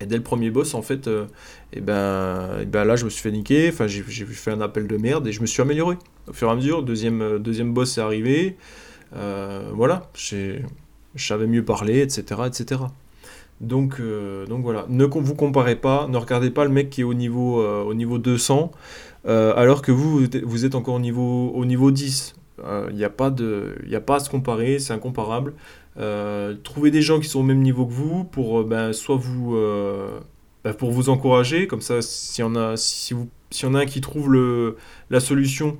Et 0.00 0.06
dès 0.06 0.16
le 0.16 0.22
premier 0.22 0.50
boss, 0.50 0.74
en 0.74 0.82
fait, 0.82 1.08
et 1.08 1.10
euh, 1.10 1.26
eh 1.72 1.80
ben, 1.80 2.60
et 2.60 2.66
ben 2.66 2.84
là, 2.84 2.94
je 2.94 3.04
me 3.04 3.10
suis 3.10 3.20
fait 3.20 3.32
niquer. 3.32 3.68
Enfin, 3.68 3.88
j'ai, 3.88 4.02
fait 4.02 4.52
un 4.52 4.60
appel 4.60 4.86
de 4.86 4.96
merde 4.96 5.26
et 5.26 5.32
je 5.32 5.40
me 5.40 5.46
suis 5.46 5.60
amélioré. 5.60 5.96
Au 6.28 6.32
fur 6.32 6.48
et 6.48 6.52
à 6.52 6.54
mesure, 6.54 6.84
deuxième, 6.84 7.38
deuxième 7.38 7.74
boss 7.74 7.98
est 7.98 8.00
arrivé. 8.00 8.56
voilà, 9.12 10.10
je 10.14 10.60
savais 11.16 11.46
mieux 11.46 11.64
parler, 11.64 12.00
etc., 12.00 12.42
etc. 12.46 12.80
Donc, 13.60 13.96
euh, 13.98 14.46
donc 14.46 14.62
voilà, 14.62 14.86
ne 14.88 15.04
vous 15.04 15.34
comparez 15.34 15.76
pas, 15.76 16.06
ne 16.08 16.16
regardez 16.16 16.50
pas 16.50 16.64
le 16.64 16.70
mec 16.70 16.90
qui 16.90 17.00
est 17.00 17.04
au 17.04 17.14
niveau, 17.14 17.60
euh, 17.60 17.82
au 17.82 17.94
niveau 17.94 18.18
200, 18.18 18.70
euh, 19.26 19.52
alors 19.56 19.82
que 19.82 19.90
vous, 19.90 20.26
vous 20.44 20.64
êtes 20.64 20.74
encore 20.74 20.94
au 20.94 21.00
niveau, 21.00 21.50
au 21.54 21.64
niveau 21.64 21.90
10. 21.90 22.34
Il 22.90 22.96
n'y 22.96 23.04
a, 23.04 23.10
pas 23.10 23.26
a 23.28 24.00
pas 24.00 24.16
à 24.16 24.20
se 24.20 24.30
comparer, 24.30 24.80
c'est 24.80 24.92
incomparable. 24.92 25.54
trouvez 26.64 26.90
des 26.90 27.02
gens 27.02 27.20
qui 27.20 27.28
sont 27.28 27.40
au 27.40 27.44
même 27.44 27.62
niveau 27.62 27.86
que 27.86 27.92
vous 27.92 28.24
pour 28.24 28.64
ben, 28.64 28.92
soit 28.92 29.16
vous, 29.16 29.56
ben, 30.64 30.74
pour 30.74 30.90
vous 30.90 31.08
encourager, 31.08 31.68
comme 31.68 31.80
ça, 31.80 32.02
s'il 32.02 32.42
y, 32.42 32.44
en 32.44 32.56
a, 32.56 32.76
si 32.76 33.14
y 33.14 33.64
en 33.64 33.74
a 33.74 33.80
un 33.80 33.86
qui 33.86 34.00
trouve 34.00 34.32
le, 34.32 34.76
la 35.08 35.20
solution, 35.20 35.78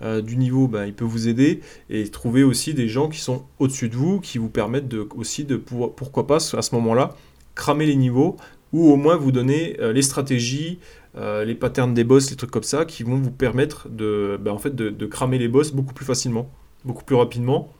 du 0.00 0.36
niveau, 0.36 0.66
ben, 0.66 0.86
il 0.86 0.94
peut 0.94 1.04
vous 1.04 1.28
aider 1.28 1.60
et 1.90 2.08
trouver 2.08 2.42
aussi 2.42 2.72
des 2.72 2.88
gens 2.88 3.08
qui 3.08 3.20
sont 3.20 3.44
au-dessus 3.58 3.88
de 3.88 3.96
vous, 3.96 4.20
qui 4.20 4.38
vous 4.38 4.48
permettent 4.48 4.88
de, 4.88 5.06
aussi 5.14 5.44
de 5.44 5.56
pouvoir, 5.56 5.90
pourquoi 5.90 6.26
pas, 6.26 6.36
à 6.36 6.62
ce 6.62 6.74
moment-là, 6.74 7.14
cramer 7.54 7.86
les 7.86 7.96
niveaux 7.96 8.36
ou 8.72 8.90
au 8.90 8.96
moins 8.96 9.16
vous 9.16 9.32
donner 9.32 9.76
euh, 9.80 9.92
les 9.92 10.02
stratégies, 10.02 10.78
euh, 11.16 11.44
les 11.44 11.54
patterns 11.54 11.94
des 11.94 12.04
boss, 12.04 12.30
les 12.30 12.36
trucs 12.36 12.50
comme 12.50 12.62
ça, 12.62 12.84
qui 12.84 13.02
vont 13.02 13.16
vous 13.16 13.30
permettre 13.30 13.88
de, 13.88 14.38
de, 14.38 15.06
cramer 15.06 15.38
les 15.38 15.48
boss 15.48 15.72
beaucoup 15.72 15.94
plus 15.94 16.04
facilement, 16.04 16.50
beaucoup 16.84 17.04
plus 17.04 17.16
rapidement 17.16 17.72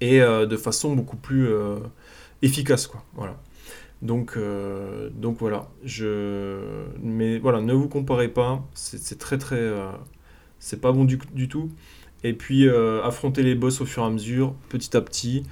et 0.00 0.20
euh, 0.20 0.46
de 0.46 0.56
façon 0.56 0.94
beaucoup 0.94 1.16
plus 1.16 1.48
efficace. 2.42 2.90
Voilà. 3.14 3.36
Donc, 4.02 4.38
donc 5.14 5.38
voilà, 5.38 5.68
je... 5.82 6.84
mais 7.02 7.38
voilà, 7.38 7.62
ne 7.62 7.72
vous 7.72 7.88
comparez 7.88 8.28
pas, 8.28 8.62
c'est 8.74 9.18
très 9.18 9.38
très 9.38 9.72
c'est 10.58 10.80
pas 10.80 10.92
bon 10.92 11.04
du, 11.04 11.18
du, 11.34 11.48
tout. 11.48 11.70
Et 12.24 12.32
puis 12.32 12.68
euh, 12.68 13.02
affronter 13.02 13.42
les 13.42 13.54
boss 13.54 13.80
au 13.80 13.86
fur 13.86 14.02
et 14.02 14.06
à 14.06 14.10
mesure, 14.10 14.54
petit 14.68 14.96
à 14.96 15.00
petit, 15.00 15.44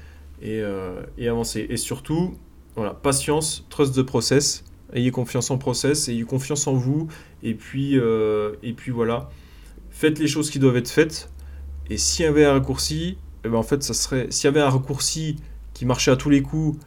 et, 0.43 0.61
euh, 0.61 1.03
et, 1.19 1.29
avancer. 1.29 1.67
Et 1.69 1.77
surtout, 1.77 2.35
voilà, 2.77 2.95
patience, 2.95 3.67
trust 3.71 3.95
the 3.95 4.03
process, 4.03 4.65
ayez 4.93 5.11
confiance 5.11 5.51
en 5.51 5.59
process, 5.59 6.09
ayez 6.09 6.25
confiance 6.25 6.67
en 6.67 6.75
vous, 6.75 7.09
et 7.43 7.55
puis, 7.55 7.99
euh, 7.99 8.55
et 8.63 8.73
puis 8.73 8.91
voilà, 8.91 9.31
faites 9.91 10.19
les 10.19 10.27
choses 10.27 10.51
qui 10.51 10.59
doivent 10.59 10.77
être 10.77 10.91
faites. 10.91 11.31
Et 11.91 11.99
s'il 11.99 12.25
y 12.25 12.29
avait 12.29 12.45
un 12.45 12.53
raccourci, 12.55 13.19
eh 13.45 13.49
ben 13.49 13.59
en 13.59 13.63
fait, 13.63 13.83
ça 13.83 13.95
serait, 13.95 14.27
s'il 14.31 14.47
y 14.47 14.49
avait 14.49 14.63
un 14.63 14.71
raccourci 14.71 15.37
qui 15.75 15.85
marchait 15.87 16.11
à 16.11 16.17
tous 16.17 16.31
les 16.31 16.43
coups 16.43 16.79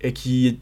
et 0.00 0.12
qui 0.12 0.60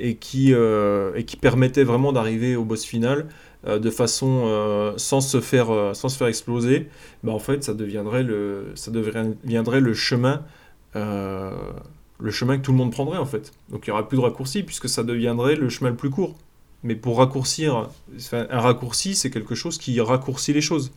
et 0.00 0.14
qui, 0.14 0.52
et 0.52 1.24
qui 1.24 1.36
permettait 1.36 1.82
vraiment 1.82 2.12
d'arriver 2.12 2.54
au 2.54 2.64
boss 2.64 2.84
final, 2.84 3.26
euh, 3.66 3.78
de 3.80 3.90
façon 3.90 4.44
euh, 4.46 4.92
sans, 4.96 5.20
se 5.20 5.40
faire, 5.40 5.70
euh, 5.70 5.92
sans 5.92 6.08
se 6.08 6.16
faire 6.16 6.28
exploser, 6.28 6.88
bah, 7.24 7.32
en 7.32 7.40
fait, 7.40 7.64
ça 7.64 7.74
deviendrait 7.74 8.22
le, 8.22 8.72
ça 8.76 8.92
le 8.92 9.94
chemin 9.94 10.44
le 12.20 12.32
chemin 12.32 12.56
que 12.56 12.62
tout 12.62 12.72
le 12.72 12.78
monde 12.78 12.90
prendrait 12.90 13.18
en 13.18 13.26
fait. 13.26 13.52
Donc 13.70 13.86
il 13.86 13.90
n'y 13.90 13.92
aura 13.92 14.08
plus 14.08 14.16
de 14.16 14.22
raccourci 14.22 14.64
puisque 14.64 14.88
ça 14.88 15.04
deviendrait 15.04 15.54
le 15.54 15.68
chemin 15.68 15.90
le 15.90 15.96
plus 15.96 16.10
court. 16.10 16.34
Mais 16.82 16.96
pour 16.96 17.18
raccourcir, 17.18 17.90
un 18.32 18.60
raccourci, 18.60 19.14
c'est 19.14 19.30
quelque 19.30 19.54
chose 19.54 19.78
qui 19.78 20.00
raccourcit 20.00 20.52
les 20.52 20.60
choses. 20.60 20.92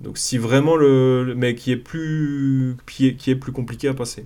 Donc 0.00 0.18
si 0.18 0.38
vraiment 0.38 0.76
le, 0.76 1.34
mais 1.36 1.56
qui 1.56 1.72
est 1.72 1.76
plus 1.76 2.76
qui 2.86 3.08
est, 3.08 3.14
qui 3.16 3.30
est 3.30 3.36
plus 3.36 3.52
compliqué 3.52 3.88
à 3.88 3.94
passer. 3.94 4.24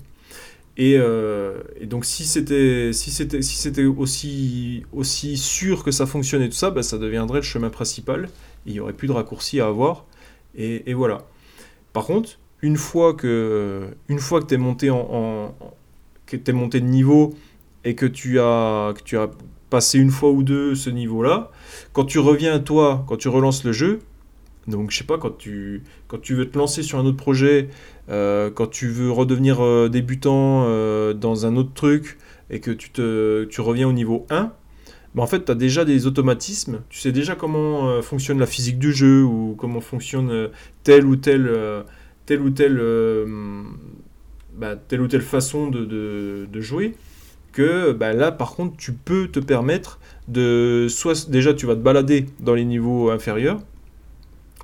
Euh, 0.78 1.62
et, 1.78 1.86
donc 1.86 2.04
si 2.04 2.24
c'était 2.24 2.92
si 2.92 3.10
c'était 3.10 3.42
si 3.42 3.56
c'était 3.56 3.84
aussi 3.84 4.84
aussi 4.92 5.36
sûr 5.36 5.84
que 5.84 5.90
ça 5.90 6.06
fonctionnait 6.06 6.48
tout 6.48 6.54
ça, 6.54 6.70
ben, 6.70 6.82
ça 6.82 6.98
deviendrait 6.98 7.40
le 7.40 7.44
chemin 7.44 7.70
principal. 7.70 8.28
il 8.66 8.74
y 8.74 8.80
aurait 8.80 8.92
plus 8.92 9.08
de 9.08 9.12
raccourcis 9.12 9.60
à 9.60 9.66
avoir. 9.66 10.06
Et, 10.56 10.94
voilà. 10.94 11.26
Par 11.92 12.04
contre, 12.06 12.38
une 12.62 12.76
fois 12.76 13.14
que 13.14 13.88
une 14.08 14.18
fois 14.18 14.40
que 14.40 14.46
tu 14.46 14.54
es 14.54 14.58
monté 14.58 14.90
en, 14.90 15.54
que 16.26 16.36
es 16.36 16.52
monté 16.52 16.80
de 16.80 16.86
niveau 16.86 17.34
et 17.84 17.94
que 17.94 18.06
tu 18.06 18.40
as 18.40 18.92
que 18.96 19.02
tu 19.02 19.16
as 19.18 19.30
passé 19.70 19.98
une 19.98 20.10
fois 20.10 20.30
ou 20.30 20.42
deux 20.42 20.74
ce 20.74 20.90
niveau-là, 20.90 21.50
quand 21.92 22.04
tu 22.04 22.18
reviens 22.18 22.58
toi, 22.60 23.04
quand 23.08 23.16
tu 23.16 23.28
relances 23.28 23.64
le 23.64 23.72
jeu, 23.72 24.00
donc, 24.70 24.90
je 24.90 24.98
sais 24.98 25.04
pas, 25.04 25.18
quand 25.18 25.36
tu, 25.36 25.82
quand 26.08 26.20
tu 26.20 26.34
veux 26.34 26.48
te 26.48 26.56
lancer 26.56 26.82
sur 26.82 26.98
un 26.98 27.04
autre 27.04 27.16
projet, 27.16 27.68
euh, 28.08 28.50
quand 28.50 28.66
tu 28.66 28.88
veux 28.88 29.10
redevenir 29.10 29.62
euh, 29.62 29.88
débutant 29.88 30.64
euh, 30.66 31.12
dans 31.12 31.46
un 31.46 31.56
autre 31.56 31.72
truc 31.74 32.18
et 32.50 32.60
que 32.60 32.70
tu, 32.70 32.90
te, 32.90 33.44
tu 33.44 33.60
reviens 33.60 33.88
au 33.88 33.92
niveau 33.92 34.26
1, 34.30 34.52
bah 35.14 35.22
en 35.22 35.26
fait, 35.26 35.44
tu 35.44 35.52
as 35.52 35.54
déjà 35.54 35.84
des 35.84 36.06
automatismes. 36.06 36.82
Tu 36.88 37.00
sais 37.00 37.12
déjà 37.12 37.34
comment 37.34 38.00
fonctionne 38.00 38.38
la 38.38 38.46
physique 38.46 38.78
du 38.78 38.92
jeu 38.92 39.24
ou 39.24 39.56
comment 39.58 39.80
fonctionne 39.80 40.50
telle 40.84 41.04
ou 41.04 41.16
telle, 41.16 41.50
telle, 42.26 42.40
ou 42.40 42.50
telle, 42.50 42.80
bah, 44.56 44.76
telle 44.76 45.00
ou 45.00 45.08
telle 45.08 45.22
façon 45.22 45.68
de, 45.68 45.84
de, 46.46 46.60
jouer. 46.60 46.94
Que 47.52 47.90
bah, 47.90 48.12
là, 48.12 48.30
par 48.30 48.54
contre, 48.54 48.76
tu 48.76 48.92
peux 48.92 49.26
te 49.26 49.40
permettre 49.40 49.98
de. 50.28 50.86
Soit 50.88 51.28
déjà, 51.28 51.54
tu 51.54 51.66
vas 51.66 51.74
te 51.74 51.80
balader 51.80 52.26
dans 52.38 52.54
les 52.54 52.64
niveaux 52.64 53.10
inférieurs 53.10 53.60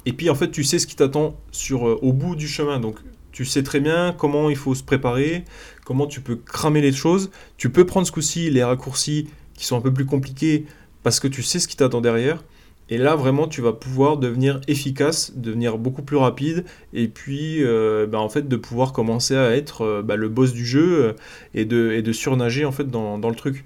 et 0.06 0.12
puis 0.12 0.30
en 0.30 0.34
fait, 0.34 0.50
tu 0.50 0.64
sais 0.64 0.78
ce 0.78 0.86
qui 0.86 0.96
t'attend 0.96 1.36
sur 1.52 1.86
euh, 1.86 1.98
au 2.00 2.12
bout 2.12 2.36
du 2.36 2.48
chemin. 2.48 2.80
Donc 2.80 2.96
tu 3.32 3.44
sais 3.44 3.62
très 3.62 3.80
bien 3.80 4.14
comment 4.16 4.48
il 4.48 4.56
faut 4.56 4.74
se 4.74 4.82
préparer, 4.82 5.44
comment 5.84 6.06
tu 6.06 6.22
peux 6.22 6.36
cramer 6.36 6.80
les 6.80 6.92
choses. 6.92 7.30
Tu 7.58 7.68
peux 7.68 7.84
prendre 7.84 8.06
ce 8.06 8.12
coup-ci 8.12 8.48
les 8.50 8.64
raccourcis 8.64 9.28
qui 9.54 9.66
sont 9.66 9.76
un 9.76 9.82
peu 9.82 9.92
plus 9.92 10.06
compliqués 10.06 10.64
parce 11.02 11.20
que 11.20 11.28
tu 11.28 11.42
sais 11.42 11.58
ce 11.58 11.68
qui 11.68 11.76
t'attend 11.76 12.00
derrière. 12.00 12.42
Et 12.88 12.98
là, 12.98 13.16
vraiment, 13.16 13.48
tu 13.48 13.62
vas 13.62 13.72
pouvoir 13.72 14.16
devenir 14.16 14.60
efficace, 14.68 15.32
devenir 15.36 15.76
beaucoup 15.76 16.02
plus 16.02 16.16
rapide, 16.16 16.64
et 16.92 17.08
puis, 17.08 17.64
euh, 17.64 18.06
bah, 18.06 18.20
en 18.20 18.28
fait, 18.28 18.46
de 18.46 18.56
pouvoir 18.56 18.92
commencer 18.92 19.34
à 19.34 19.56
être 19.56 19.82
euh, 19.82 20.02
bah, 20.02 20.14
le 20.14 20.28
boss 20.28 20.52
du 20.52 20.64
jeu 20.64 21.04
euh, 21.04 21.12
et, 21.52 21.64
de, 21.64 22.00
de 22.00 22.12
surnager, 22.12 22.64
en 22.64 22.70
fait, 22.70 22.88
dans, 22.88 23.18
dans 23.18 23.28
le 23.28 23.34
truc. 23.34 23.64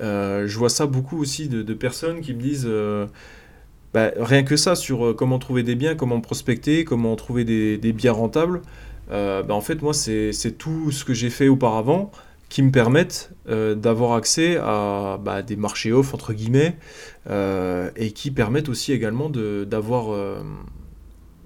je 0.00 0.58
vois 0.58 0.70
ça 0.70 0.86
beaucoup 0.86 1.20
aussi 1.20 1.48
de 1.48 1.74
personnes 1.74 2.20
qui 2.20 2.34
me 2.34 2.40
disent, 2.40 2.68
bah, 3.98 4.12
rien 4.18 4.42
que 4.42 4.56
ça, 4.56 4.74
sur 4.74 5.14
comment 5.16 5.38
trouver 5.38 5.62
des 5.62 5.74
biens, 5.74 5.94
comment 5.94 6.20
prospecter, 6.20 6.84
comment 6.84 7.16
trouver 7.16 7.44
des, 7.44 7.92
biens 7.92 8.12
rentables, 8.12 8.62
en 9.10 9.60
fait, 9.60 9.82
moi, 9.82 9.94
c'est 9.94 10.58
tout 10.58 10.90
ce 10.90 11.04
que 11.04 11.14
j'ai 11.14 11.30
fait 11.30 11.48
auparavant 11.48 12.10
qui 12.48 12.62
me 12.62 12.70
permettent 12.70 13.30
euh, 13.48 13.74
d'avoir 13.74 14.12
accès 14.12 14.56
à 14.56 15.18
bah, 15.22 15.42
des 15.42 15.56
marchés 15.56 15.92
off 15.92 16.14
entre 16.14 16.32
guillemets 16.32 16.76
euh, 17.28 17.90
et 17.96 18.12
qui 18.12 18.30
permettent 18.30 18.68
aussi 18.68 18.92
également 18.92 19.28
d'avoir 19.30 20.12
euh, 20.12 20.40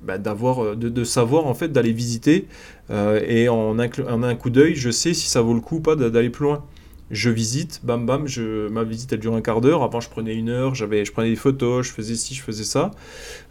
bah, 0.03 0.19
de, 0.19 1.05
savoir 1.05 1.47
en 1.47 1.55
fait 1.55 1.69
d'aller 1.69 1.93
visiter 1.93 2.47
et 2.91 3.49
en 3.49 3.79
en 3.79 4.23
un 4.23 4.35
coup 4.35 4.51
d'œil 4.51 4.75
je 4.75 4.91
sais 4.91 5.15
si 5.15 5.29
ça 5.29 5.41
vaut 5.41 5.55
le 5.55 5.61
coup 5.61 5.77
ou 5.77 5.81
pas 5.81 5.97
d'aller 5.97 6.31
plus 6.31 6.45
loin 6.45 6.65
je 7.12 7.29
visite, 7.29 7.81
bam 7.85 8.07
bam, 8.07 8.27
je, 8.27 8.68
ma 8.68 8.85
visite 8.85 9.12
elle 9.12 9.20
dure 9.20 9.35
un 9.35 9.42
quart 9.42 9.61
d'heure, 9.61 9.83
avant 9.83 10.01
je 10.01 10.09
prenais 10.09 10.35
une 10.35 10.48
heure, 10.48 10.75
j'avais, 10.75 11.05
je 11.05 11.12
prenais 11.12 11.29
des 11.29 11.37
photos, 11.37 11.87
je 11.87 11.92
faisais 11.92 12.14
ci, 12.14 12.35
je 12.35 12.42
faisais 12.42 12.64
ça. 12.64 12.90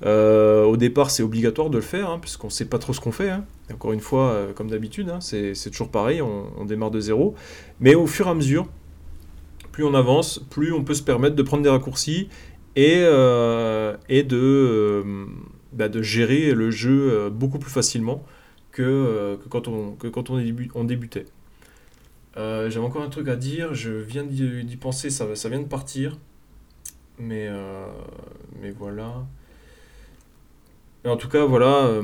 Euh, 0.03 0.63
au 0.65 0.77
départ 0.77 1.11
c'est 1.11 1.21
obligatoire 1.21 1.69
de 1.69 1.77
le 1.77 1.83
faire, 1.83 2.09
hein, 2.09 2.17
puisqu'on 2.19 2.47
ne 2.47 2.51
sait 2.51 2.65
pas 2.65 2.79
trop 2.79 2.91
ce 2.91 2.99
qu'on 2.99 3.11
fait. 3.11 3.29
Hein. 3.29 3.45
encore 3.71 3.93
une 3.93 3.99
fois, 3.99 4.31
euh, 4.31 4.53
comme 4.53 4.69
d'habitude, 4.69 5.09
hein, 5.09 5.21
c'est, 5.21 5.53
toujours 5.69 5.89
pareil, 5.89 6.23
on, 6.23 6.65
démarre 6.65 6.89
de 6.89 6.99
zéro. 6.99 7.35
Mais 7.79 7.93
au 7.93 8.07
fur 8.07 8.25
et 8.27 8.31
à 8.31 8.33
mesure, 8.33 8.67
plus 9.71 9.83
on 9.83 9.93
avance, 9.93 10.39
plus 10.49 10.73
on 10.73 10.83
peut 10.83 10.95
se 10.95 11.03
permettre 11.03 11.35
de 11.35 11.43
prendre 11.43 11.61
des 11.61 11.69
raccourcis 11.69 12.29
et, 12.75 12.95
euh, 12.97 13.95
bah, 15.71 15.87
de 15.87 16.01
gérer 16.01 16.55
le 16.55 16.71
jeu 16.71 17.29
beaucoup 17.29 17.59
plus 17.59 17.71
facilement 17.71 18.23
que, 18.71 19.37
quand, 19.49 19.67
on, 19.67 19.91
que 19.91 20.07
on 20.73 20.83
débutait. 20.83 21.25
Euh, 22.37 22.69
j'avais 22.69 22.85
encore 22.85 23.01
un 23.01 23.09
truc 23.09 23.27
à 23.27 23.35
dire, 23.35 23.73
je 23.73 23.91
viens 23.91 24.23
d'y 24.23 24.77
penser, 24.77 25.09
ça, 25.09 25.25
vient 25.49 25.59
de 25.59 25.65
partir. 25.65 26.17
Mais, 27.19 27.47
euh, 27.49 27.85
voilà. 28.77 29.25
en 31.05 31.17
tout 31.17 31.27
cas, 31.27 31.45
voilà, 31.45 31.85
euh, 31.85 32.01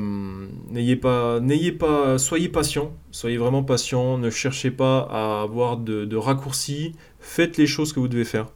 n'ayez 0.70 0.96
pas, 0.96 2.18
soyez 2.18 2.48
patient, 2.48 2.92
soyez 3.10 3.38
vraiment 3.38 3.62
patient, 3.62 4.18
ne 4.18 4.30
cherchez 4.30 4.70
pas 4.70 5.00
à 5.10 5.42
avoir 5.42 5.78
de, 5.78 6.16
raccourcis, 6.16 6.94
faites 7.20 7.56
les 7.56 7.66
choses 7.66 7.92
que 7.92 8.00
vous 8.00 8.08
devez 8.08 8.24
faire. 8.24 8.48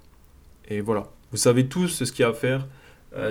Et 0.68 0.80
voilà, 0.80 1.10
vous 1.30 1.38
savez 1.38 1.66
tous 1.66 2.04
ce 2.04 2.12
qu'il 2.12 2.22
y 2.22 2.26
a 2.26 2.28
à 2.28 2.34
faire. 2.34 2.68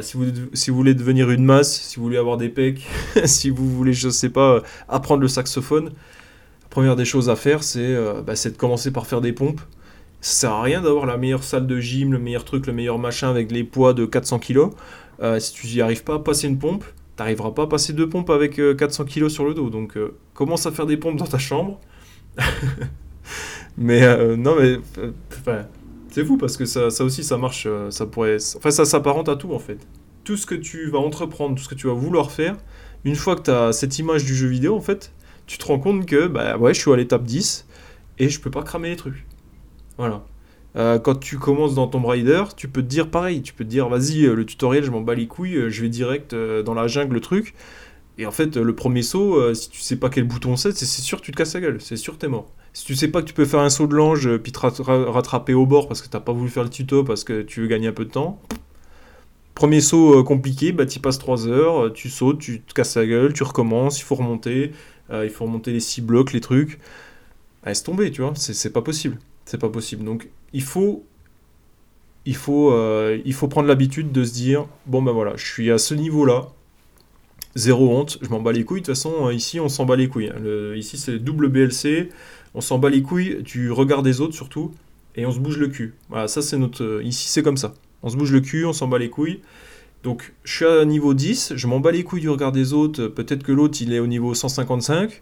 si, 0.01 0.17
vous, 0.17 0.75
voulez 0.75 0.95
devenir 0.95 1.29
une 1.29 1.45
masse, 1.45 1.79
si 1.81 1.97
vous 1.97 2.03
voulez 2.03 2.17
avoir 2.17 2.37
des 2.37 2.49
pecs, 2.49 2.81
si 3.25 3.51
vous 3.51 3.69
voulez, 3.69 3.93
je 3.93 4.09
sais 4.09 4.29
pas, 4.29 4.63
apprendre 4.89 5.21
le 5.21 5.27
saxophone, 5.27 5.91
première 6.71 6.95
des 6.95 7.05
choses 7.05 7.29
à 7.29 7.35
faire, 7.35 7.59
euh, 7.75 8.23
bah, 8.23 8.35
c'est 8.35 8.51
de 8.51 8.57
commencer 8.57 8.89
par 8.89 9.05
faire 9.05 9.21
des 9.21 9.33
pompes. 9.33 9.61
Ça 10.21 10.41
sert 10.41 10.51
à 10.51 10.63
rien 10.63 10.81
d'avoir 10.81 11.05
la 11.05 11.17
meilleure 11.17 11.43
salle 11.43 11.67
de 11.67 11.79
gym, 11.79 12.13
le 12.13 12.19
meilleur 12.19 12.45
truc, 12.45 12.65
le 12.65 12.73
meilleur 12.73 12.97
machin 12.97 13.29
avec 13.29 13.51
les 13.51 13.63
poids 13.63 13.93
de 13.93 14.05
400 14.05 14.39
kg. 14.39 14.69
Euh, 15.21 15.39
si 15.39 15.53
tu 15.53 15.67
n'y 15.67 15.81
arrives 15.81 16.03
pas 16.03 16.15
à 16.15 16.19
passer 16.19 16.47
une 16.47 16.57
pompe, 16.57 16.83
tu 16.83 16.91
n'arriveras 17.21 17.51
pas 17.51 17.63
à 17.63 17.67
passer 17.67 17.93
deux 17.93 18.09
pompes 18.09 18.29
avec 18.29 18.55
400 18.55 19.03
euh, 19.03 19.05
kg 19.05 19.29
sur 19.29 19.45
le 19.45 19.53
dos. 19.53 19.69
Donc 19.69 19.97
commence 20.33 20.65
à 20.65 20.71
faire 20.71 20.85
des 20.85 20.97
pompes 20.97 21.17
dans 21.17 21.27
ta 21.27 21.37
chambre. 21.37 21.79
mais 23.77 24.01
non, 24.37 24.55
mais 24.57 24.79
c'est 26.09 26.23
fou 26.23 26.37
parce 26.37 26.55
que 26.55 26.65
ça, 26.65 26.89
ça, 26.89 27.03
aussi 27.03 27.23
ça 27.23 27.37
marche. 27.37 27.67
ça 27.89 28.05
pourrait, 28.05 28.37
enfin 28.55 28.71
ça 28.71 28.85
s'apparente 28.85 29.27
à 29.27 29.35
tout 29.35 29.53
en 29.53 29.59
fait. 29.59 29.79
Tout 30.23 30.37
ce 30.37 30.45
que 30.45 30.55
tu 30.55 30.89
vas 30.89 30.99
entreprendre, 30.99 31.55
tout 31.55 31.63
ce 31.63 31.69
que 31.69 31.75
tu 31.75 31.87
vas 31.87 31.93
vouloir 31.93 32.31
faire, 32.31 32.55
une 33.03 33.15
fois 33.15 33.35
que 33.35 33.41
tu 33.41 33.51
as 33.51 33.73
cette 33.73 33.99
image 33.99 34.23
du 34.23 34.35
jeu 34.35 34.47
vidéo 34.47 34.75
en 34.77 34.81
fait, 34.81 35.11
tu 35.51 35.57
te 35.57 35.65
rends 35.65 35.79
compte 35.79 36.05
que 36.05 36.27
bah 36.27 36.57
ouais, 36.57 36.73
je 36.73 36.79
suis 36.79 36.93
à 36.93 36.95
l'étape 36.95 37.23
10 37.23 37.67
et 38.19 38.29
je 38.29 38.39
peux 38.39 38.49
pas 38.49 38.63
cramer 38.63 38.89
les 38.89 38.95
trucs. 38.95 39.25
Voilà. 39.97 40.23
Euh, 40.77 40.97
quand 40.97 41.15
tu 41.15 41.39
commences 41.39 41.75
dans 41.75 41.87
Tomb 41.87 42.05
Raider, 42.05 42.43
tu 42.55 42.69
peux 42.69 42.81
te 42.81 42.87
dire 42.87 43.09
pareil, 43.09 43.41
tu 43.41 43.51
peux 43.51 43.65
te 43.65 43.69
dire 43.69 43.89
vas-y, 43.89 44.23
euh, 44.23 44.33
le 44.33 44.45
tutoriel, 44.45 44.85
je 44.85 44.91
m'en 44.91 45.01
bats 45.01 45.13
les 45.13 45.27
couilles, 45.27 45.57
euh, 45.57 45.69
je 45.69 45.81
vais 45.81 45.89
direct 45.89 46.33
dans 46.33 46.73
la 46.73 46.87
jungle 46.87 47.15
le 47.15 47.19
truc. 47.19 47.53
Et 48.17 48.25
en 48.25 48.31
fait, 48.31 48.55
le 48.55 48.75
premier 48.75 49.01
saut, 49.01 49.53
si 49.53 49.69
tu 49.69 49.81
sais 49.81 49.97
pas 49.97 50.09
quel 50.09 50.23
bouton 50.23 50.55
c'est, 50.55 50.71
c'est 50.71 50.85
sûr 50.85 51.19
que 51.19 51.25
tu 51.25 51.31
te 51.33 51.37
casses 51.37 51.53
la 51.53 51.59
gueule, 51.59 51.81
c'est 51.81 51.97
sûr 51.97 52.13
que 52.13 52.19
t'es 52.19 52.29
mort. 52.29 52.49
Si 52.71 52.85
tu 52.85 52.95
sais 52.95 53.09
pas 53.09 53.21
que 53.21 53.27
tu 53.27 53.33
peux 53.33 53.45
faire 53.45 53.59
un 53.59 53.69
saut 53.69 53.87
de 53.87 53.95
l'ange 53.95 54.37
puis 54.37 54.53
te 54.53 54.59
rattraper 54.59 55.53
au 55.53 55.65
bord 55.65 55.89
parce 55.89 56.01
que 56.01 56.07
t'as 56.07 56.21
pas 56.21 56.31
voulu 56.31 56.49
faire 56.49 56.63
le 56.63 56.69
tuto 56.69 57.03
parce 57.03 57.25
que 57.25 57.41
tu 57.41 57.59
veux 57.59 57.67
gagner 57.67 57.87
un 57.87 57.93
peu 57.93 58.05
de 58.05 58.11
temps, 58.11 58.41
Premier 59.55 59.81
saut 59.81 60.23
compliqué, 60.23 60.71
bah 60.71 60.85
tu 60.85 60.99
passes 60.99 61.19
3 61.19 61.47
heures, 61.47 61.93
tu 61.93 62.09
sautes, 62.09 62.39
tu 62.39 62.61
te 62.61 62.73
casses 62.73 62.95
la 62.95 63.05
gueule, 63.05 63.33
tu 63.33 63.43
recommences, 63.43 63.99
il 63.99 64.03
faut 64.03 64.15
remonter, 64.15 64.71
il 65.11 65.29
faut 65.29 65.45
remonter 65.45 65.71
les 65.71 65.79
6 65.79 66.01
blocs, 66.01 66.33
les 66.33 66.41
trucs. 66.41 66.79
Laisse 67.65 67.83
tomber, 67.83 68.11
tu 68.11 68.21
vois, 68.21 68.33
c'est 68.35 68.73
pas 68.73 68.81
possible. 68.81 69.17
C'est 69.45 69.59
pas 69.59 69.69
possible. 69.69 70.03
Donc 70.03 70.29
il 70.53 70.63
faut, 70.63 71.05
il 72.25 72.35
faut, 72.35 72.71
euh, 72.71 73.19
il 73.25 73.33
faut 73.33 73.47
prendre 73.47 73.67
l'habitude 73.67 74.11
de 74.11 74.23
se 74.23 74.33
dire 74.33 74.67
bon 74.85 75.01
ben 75.01 75.11
voilà, 75.11 75.35
je 75.35 75.45
suis 75.45 75.71
à 75.71 75.77
ce 75.77 75.93
niveau-là, 75.93 76.47
zéro 77.55 77.95
honte, 77.95 78.17
je 78.21 78.29
m'en 78.29 78.41
bats 78.41 78.51
les 78.51 78.63
couilles. 78.63 78.81
De 78.81 78.85
toute 78.85 78.95
façon, 78.95 79.27
euh, 79.27 79.33
ici 79.33 79.59
on 79.59 79.69
s'en 79.69 79.85
bat 79.85 79.95
les 79.95 80.07
couilles. 80.07 80.29
Hein. 80.29 80.75
ici 80.75 80.97
c'est 80.97 81.19
double 81.19 81.49
BLC, 81.49 82.09
on 82.53 82.61
s'en 82.61 82.79
bat 82.79 82.89
les 82.89 83.01
couilles 83.01 83.43
du 83.43 83.71
regard 83.71 84.03
des 84.03 84.21
autres 84.21 84.33
surtout, 84.33 84.71
et 85.15 85.25
on 85.25 85.31
se 85.31 85.39
bouge 85.39 85.57
le 85.57 85.67
cul. 85.67 85.93
Ça 86.27 86.41
c'est 86.41 86.57
notre. 86.57 87.01
Ici 87.03 87.27
c'est 87.29 87.43
comme 87.43 87.57
ça. 87.57 87.73
On 88.03 88.09
se 88.09 88.17
bouge 88.17 88.31
le 88.31 88.41
cul, 88.41 88.65
on 88.65 88.73
s'en 88.73 88.87
bat 88.87 88.97
les 88.97 89.09
couilles. 89.09 89.41
Donc 90.03 90.33
je 90.43 90.55
suis 90.55 90.65
à 90.65 90.83
niveau 90.85 91.13
10, 91.13 91.53
je 91.55 91.67
m'en 91.67 91.79
bats 91.79 91.91
les 91.91 92.03
couilles 92.03 92.21
du 92.21 92.29
regard 92.29 92.51
des 92.51 92.73
autres, 92.73 93.07
peut-être 93.07 93.43
que 93.43 93.51
l'autre 93.51 93.77
il 93.81 93.93
est 93.93 93.99
au 93.99 94.07
niveau 94.07 94.33
155. 94.33 95.21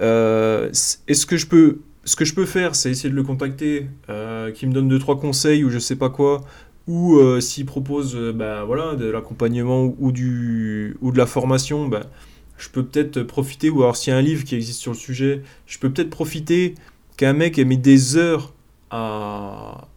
Euh, 0.00 0.70
Est-ce 0.70 1.26
que 1.26 1.36
je 1.36 1.46
peux... 1.46 1.78
Ce 2.04 2.16
que 2.16 2.24
je 2.24 2.32
peux 2.32 2.46
faire, 2.46 2.74
c'est 2.74 2.90
essayer 2.90 3.10
de 3.10 3.14
le 3.14 3.22
contacter, 3.22 3.86
euh, 4.08 4.50
qui 4.50 4.66
me 4.66 4.72
donne 4.72 4.90
2-3 4.90 5.20
conseils 5.20 5.62
ou 5.62 5.68
je 5.68 5.78
sais 5.78 5.96
pas 5.96 6.08
quoi, 6.08 6.40
ou 6.86 7.18
euh, 7.18 7.40
s'il 7.40 7.66
propose 7.66 8.16
euh, 8.16 8.32
bah, 8.32 8.64
voilà, 8.64 8.94
de 8.94 9.04
l'accompagnement 9.10 9.92
ou, 9.98 10.10
du, 10.10 10.96
ou 11.02 11.12
de 11.12 11.18
la 11.18 11.26
formation, 11.26 11.86
bah, 11.86 12.04
je 12.56 12.70
peux 12.70 12.82
peut-être 12.82 13.22
profiter, 13.22 13.68
ou 13.68 13.82
alors 13.82 13.94
s'il 13.94 14.10
y 14.12 14.16
a 14.16 14.18
un 14.18 14.22
livre 14.22 14.44
qui 14.44 14.54
existe 14.54 14.80
sur 14.80 14.92
le 14.92 14.96
sujet, 14.96 15.42
je 15.66 15.78
peux 15.78 15.90
peut-être 15.90 16.08
profiter 16.08 16.76
qu'un 17.18 17.34
mec 17.34 17.58
ait 17.58 17.66
mis 17.66 17.76
des 17.76 18.16
heures 18.16 18.54
à, 18.90 19.88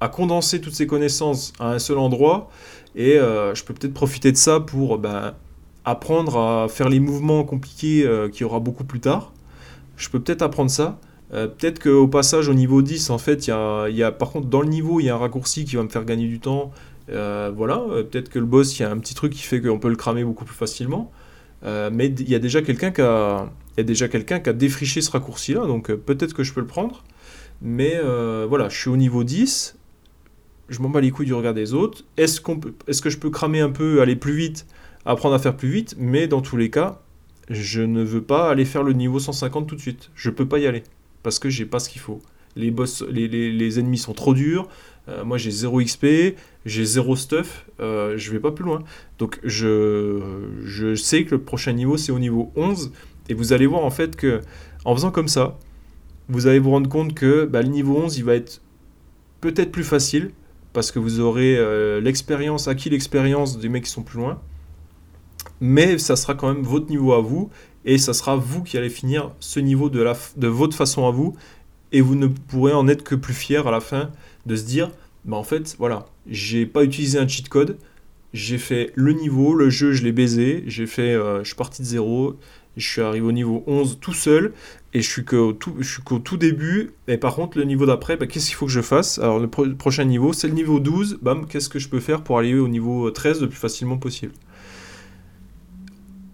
à 0.00 0.08
condenser 0.08 0.60
toutes 0.60 0.74
ses 0.74 0.86
connaissances 0.86 1.54
à 1.58 1.70
un 1.70 1.78
seul 1.78 1.96
endroit 1.96 2.50
et 2.96 3.18
euh, 3.18 3.54
je 3.54 3.62
peux 3.62 3.74
peut-être 3.74 3.94
profiter 3.94 4.32
de 4.32 4.36
ça 4.38 4.58
pour 4.58 4.98
ben, 4.98 5.34
apprendre 5.84 6.38
à 6.38 6.68
faire 6.68 6.88
les 6.88 6.98
mouvements 6.98 7.44
compliqués 7.44 8.04
euh, 8.04 8.28
qu'il 8.28 8.40
y 8.40 8.44
aura 8.44 8.58
beaucoup 8.58 8.84
plus 8.84 9.00
tard. 9.00 9.32
Je 9.96 10.08
peux 10.08 10.18
peut-être 10.18 10.42
apprendre 10.42 10.70
ça. 10.70 10.98
Euh, 11.34 11.46
peut-être 11.46 11.82
qu'au 11.82 12.08
passage 12.08 12.48
au 12.48 12.54
niveau 12.54 12.80
10, 12.80 13.10
en 13.10 13.18
fait, 13.18 13.48
il 13.48 13.50
y 13.50 14.02
a, 14.02 14.12
par 14.12 14.30
contre 14.30 14.48
dans 14.48 14.62
le 14.62 14.68
niveau, 14.68 14.98
il 15.00 15.06
y 15.06 15.10
a 15.10 15.14
un 15.14 15.18
raccourci 15.18 15.66
qui 15.66 15.76
va 15.76 15.82
me 15.82 15.88
faire 15.88 16.06
gagner 16.06 16.26
du 16.26 16.40
temps. 16.40 16.72
voilà, 17.08 17.82
peut-être 18.10 18.30
que 18.30 18.38
le 18.38 18.46
boss, 18.46 18.78
il 18.78 18.82
y 18.82 18.86
a 18.86 18.90
un 18.90 18.98
petit 18.98 19.14
truc 19.14 19.32
qui 19.34 19.42
fait 19.42 19.60
qu'on 19.60 19.78
peut 19.78 19.90
le 19.90 19.96
cramer 19.96 20.24
beaucoup 20.24 20.46
plus 20.46 20.56
facilement. 20.56 21.12
mais 21.64 22.06
il 22.06 22.30
y 22.30 22.34
a 22.34 22.38
déjà 22.38 22.62
quelqu'un 22.62 22.92
qui 22.92 23.02
a, 23.02 23.50
y 23.76 23.80
a 23.80 23.84
déjà 23.84 24.08
quelqu'un 24.08 24.40
qui 24.40 24.48
a 24.48 24.52
défriché 24.54 25.02
ce 25.02 25.10
raccourci-là, 25.10 25.66
donc 25.66 25.92
peut-être 25.92 26.32
que 26.32 26.44
je 26.44 26.54
peux 26.54 26.60
le 26.60 26.66
prendre. 26.66 27.04
Mais 27.60 28.00
voilà, 28.48 28.68
je 28.70 28.78
suis 28.78 28.90
au 28.90 28.96
niveau 28.96 29.22
10 29.22 29.75
je 30.68 30.80
m'en 30.80 30.88
bats 30.88 31.00
les 31.00 31.10
couilles 31.10 31.26
du 31.26 31.34
regard 31.34 31.54
des 31.54 31.74
autres. 31.74 32.04
Est-ce 32.16 32.40
que 32.40 33.10
je 33.10 33.18
peux 33.18 33.30
cramer 33.30 33.60
un 33.60 33.70
peu, 33.70 34.00
aller 34.00 34.16
plus 34.16 34.34
vite, 34.34 34.66
apprendre 35.04 35.34
à 35.34 35.38
faire 35.38 35.56
plus 35.56 35.68
vite? 35.68 35.94
Mais 35.98 36.26
dans 36.26 36.40
tous 36.40 36.56
les 36.56 36.70
cas, 36.70 37.00
je 37.50 37.82
ne 37.82 38.02
veux 38.02 38.22
pas 38.22 38.50
aller 38.50 38.64
faire 38.64 38.82
le 38.82 38.92
niveau 38.92 39.18
150 39.18 39.68
tout 39.68 39.76
de 39.76 39.80
suite. 39.80 40.10
Je 40.14 40.30
peux 40.30 40.46
pas 40.46 40.58
y 40.58 40.66
aller 40.66 40.82
parce 41.22 41.38
que 41.38 41.48
j'ai 41.48 41.66
pas 41.66 41.78
ce 41.78 41.88
qu'il 41.88 42.00
faut. 42.00 42.20
Les 42.56 42.70
boss, 42.70 43.04
les, 43.10 43.78
ennemis 43.78 43.98
sont 43.98 44.14
trop 44.14 44.34
durs. 44.34 44.68
Euh, 45.08 45.24
moi 45.24 45.38
j'ai 45.38 45.52
0 45.52 45.82
XP, 45.82 46.06
j'ai 46.64 46.84
0 46.84 47.14
stuff, 47.14 47.66
euh, 47.78 48.14
je 48.16 48.32
vais 48.32 48.40
pas 48.40 48.50
plus 48.50 48.64
loin. 48.64 48.82
Donc 49.18 49.38
je, 49.44 50.20
je 50.64 50.96
sais 50.96 51.24
que 51.24 51.32
le 51.32 51.40
prochain 51.40 51.72
niveau 51.72 51.96
c'est 51.96 52.10
au 52.10 52.18
niveau 52.18 52.50
11 52.56 52.90
et 53.28 53.34
vous 53.34 53.52
allez 53.52 53.66
voir 53.66 53.84
en 53.84 53.90
fait 53.90 54.16
que 54.16 54.40
en 54.84 54.94
faisant 54.96 55.12
comme 55.12 55.28
ça, 55.28 55.58
vous 56.28 56.48
allez 56.48 56.58
vous 56.58 56.70
rendre 56.70 56.88
compte 56.88 57.14
que 57.14 57.44
bah, 57.44 57.62
le 57.62 57.68
niveau 57.68 57.96
11 57.96 58.18
il 58.18 58.24
va 58.24 58.34
être 58.34 58.60
peut-être 59.40 59.70
plus 59.70 59.84
facile 59.84 60.30
parce 60.76 60.92
que 60.92 60.98
vous 60.98 61.20
aurez 61.20 61.56
euh, 61.56 62.02
l'expérience, 62.02 62.68
acquis 62.68 62.90
l'expérience 62.90 63.58
des 63.58 63.70
mecs 63.70 63.84
qui 63.84 63.90
sont 63.90 64.02
plus 64.02 64.18
loin. 64.18 64.42
Mais 65.62 65.96
ça 65.96 66.16
sera 66.16 66.34
quand 66.34 66.52
même 66.52 66.64
votre 66.64 66.90
niveau 66.90 67.14
à 67.14 67.22
vous, 67.22 67.48
et 67.86 67.96
ça 67.96 68.12
sera 68.12 68.36
vous 68.36 68.62
qui 68.62 68.76
allez 68.76 68.90
finir 68.90 69.30
ce 69.40 69.58
niveau 69.58 69.88
de, 69.88 70.04
votre 70.46 70.76
façon 70.76 71.06
à 71.06 71.10
vous, 71.10 71.34
et 71.92 72.02
vous 72.02 72.14
ne 72.14 72.26
pourrez 72.26 72.74
en 72.74 72.88
être 72.88 73.04
que 73.04 73.14
plus 73.14 73.32
fier 73.32 73.66
à 73.66 73.70
la 73.70 73.80
fin 73.80 74.10
de 74.44 74.54
se 74.54 74.64
dire, 74.64 74.90
bah 75.24 75.38
en 75.38 75.44
fait, 75.44 75.76
voilà, 75.78 76.04
j'ai 76.28 76.66
pas 76.66 76.84
utilisé 76.84 77.18
un 77.18 77.26
cheat 77.26 77.48
code, 77.48 77.78
j'ai 78.34 78.58
fait 78.58 78.92
le 78.96 79.14
niveau, 79.14 79.54
le 79.54 79.70
jeu, 79.70 79.92
je 79.92 80.04
l'ai 80.04 80.12
baisé, 80.12 80.62
j'ai 80.66 80.86
fait, 80.86 81.14
euh, 81.14 81.38
je 81.38 81.46
suis 81.46 81.56
parti 81.56 81.80
de 81.80 81.86
zéro, 81.86 82.36
Je 82.76 82.86
suis 82.86 83.00
arrivé 83.00 83.26
au 83.26 83.32
niveau 83.32 83.64
11 83.66 83.98
tout 84.00 84.12
seul 84.12 84.52
et 84.92 85.00
je 85.00 85.08
suis 85.10 85.24
qu'au 85.24 85.52
tout, 85.52 86.36
début. 86.36 86.92
Et 87.08 87.16
par 87.16 87.34
contre, 87.34 87.58
le 87.58 87.64
niveau 87.64 87.86
d'après, 87.86 88.16
bah, 88.16 88.26
qu'est-ce 88.26 88.46
qu'il 88.46 88.54
faut 88.54 88.66
que 88.66 88.72
je 88.72 88.82
fasse? 88.82 89.18
Alors, 89.18 89.38
le 89.38 89.48
prochain 89.48 90.04
niveau, 90.04 90.32
c'est 90.32 90.48
le 90.48 90.54
niveau 90.54 90.78
12. 90.78 91.18
Bam, 91.22 91.46
qu'est-ce 91.46 91.68
que 91.68 91.78
je 91.78 91.88
peux 91.88 92.00
faire 92.00 92.22
pour 92.22 92.38
arriver 92.38 92.58
au 92.58 92.68
niveau 92.68 93.10
13 93.10 93.40
le 93.40 93.48
plus 93.48 93.58
facilement 93.58 93.96
possible? 93.96 94.32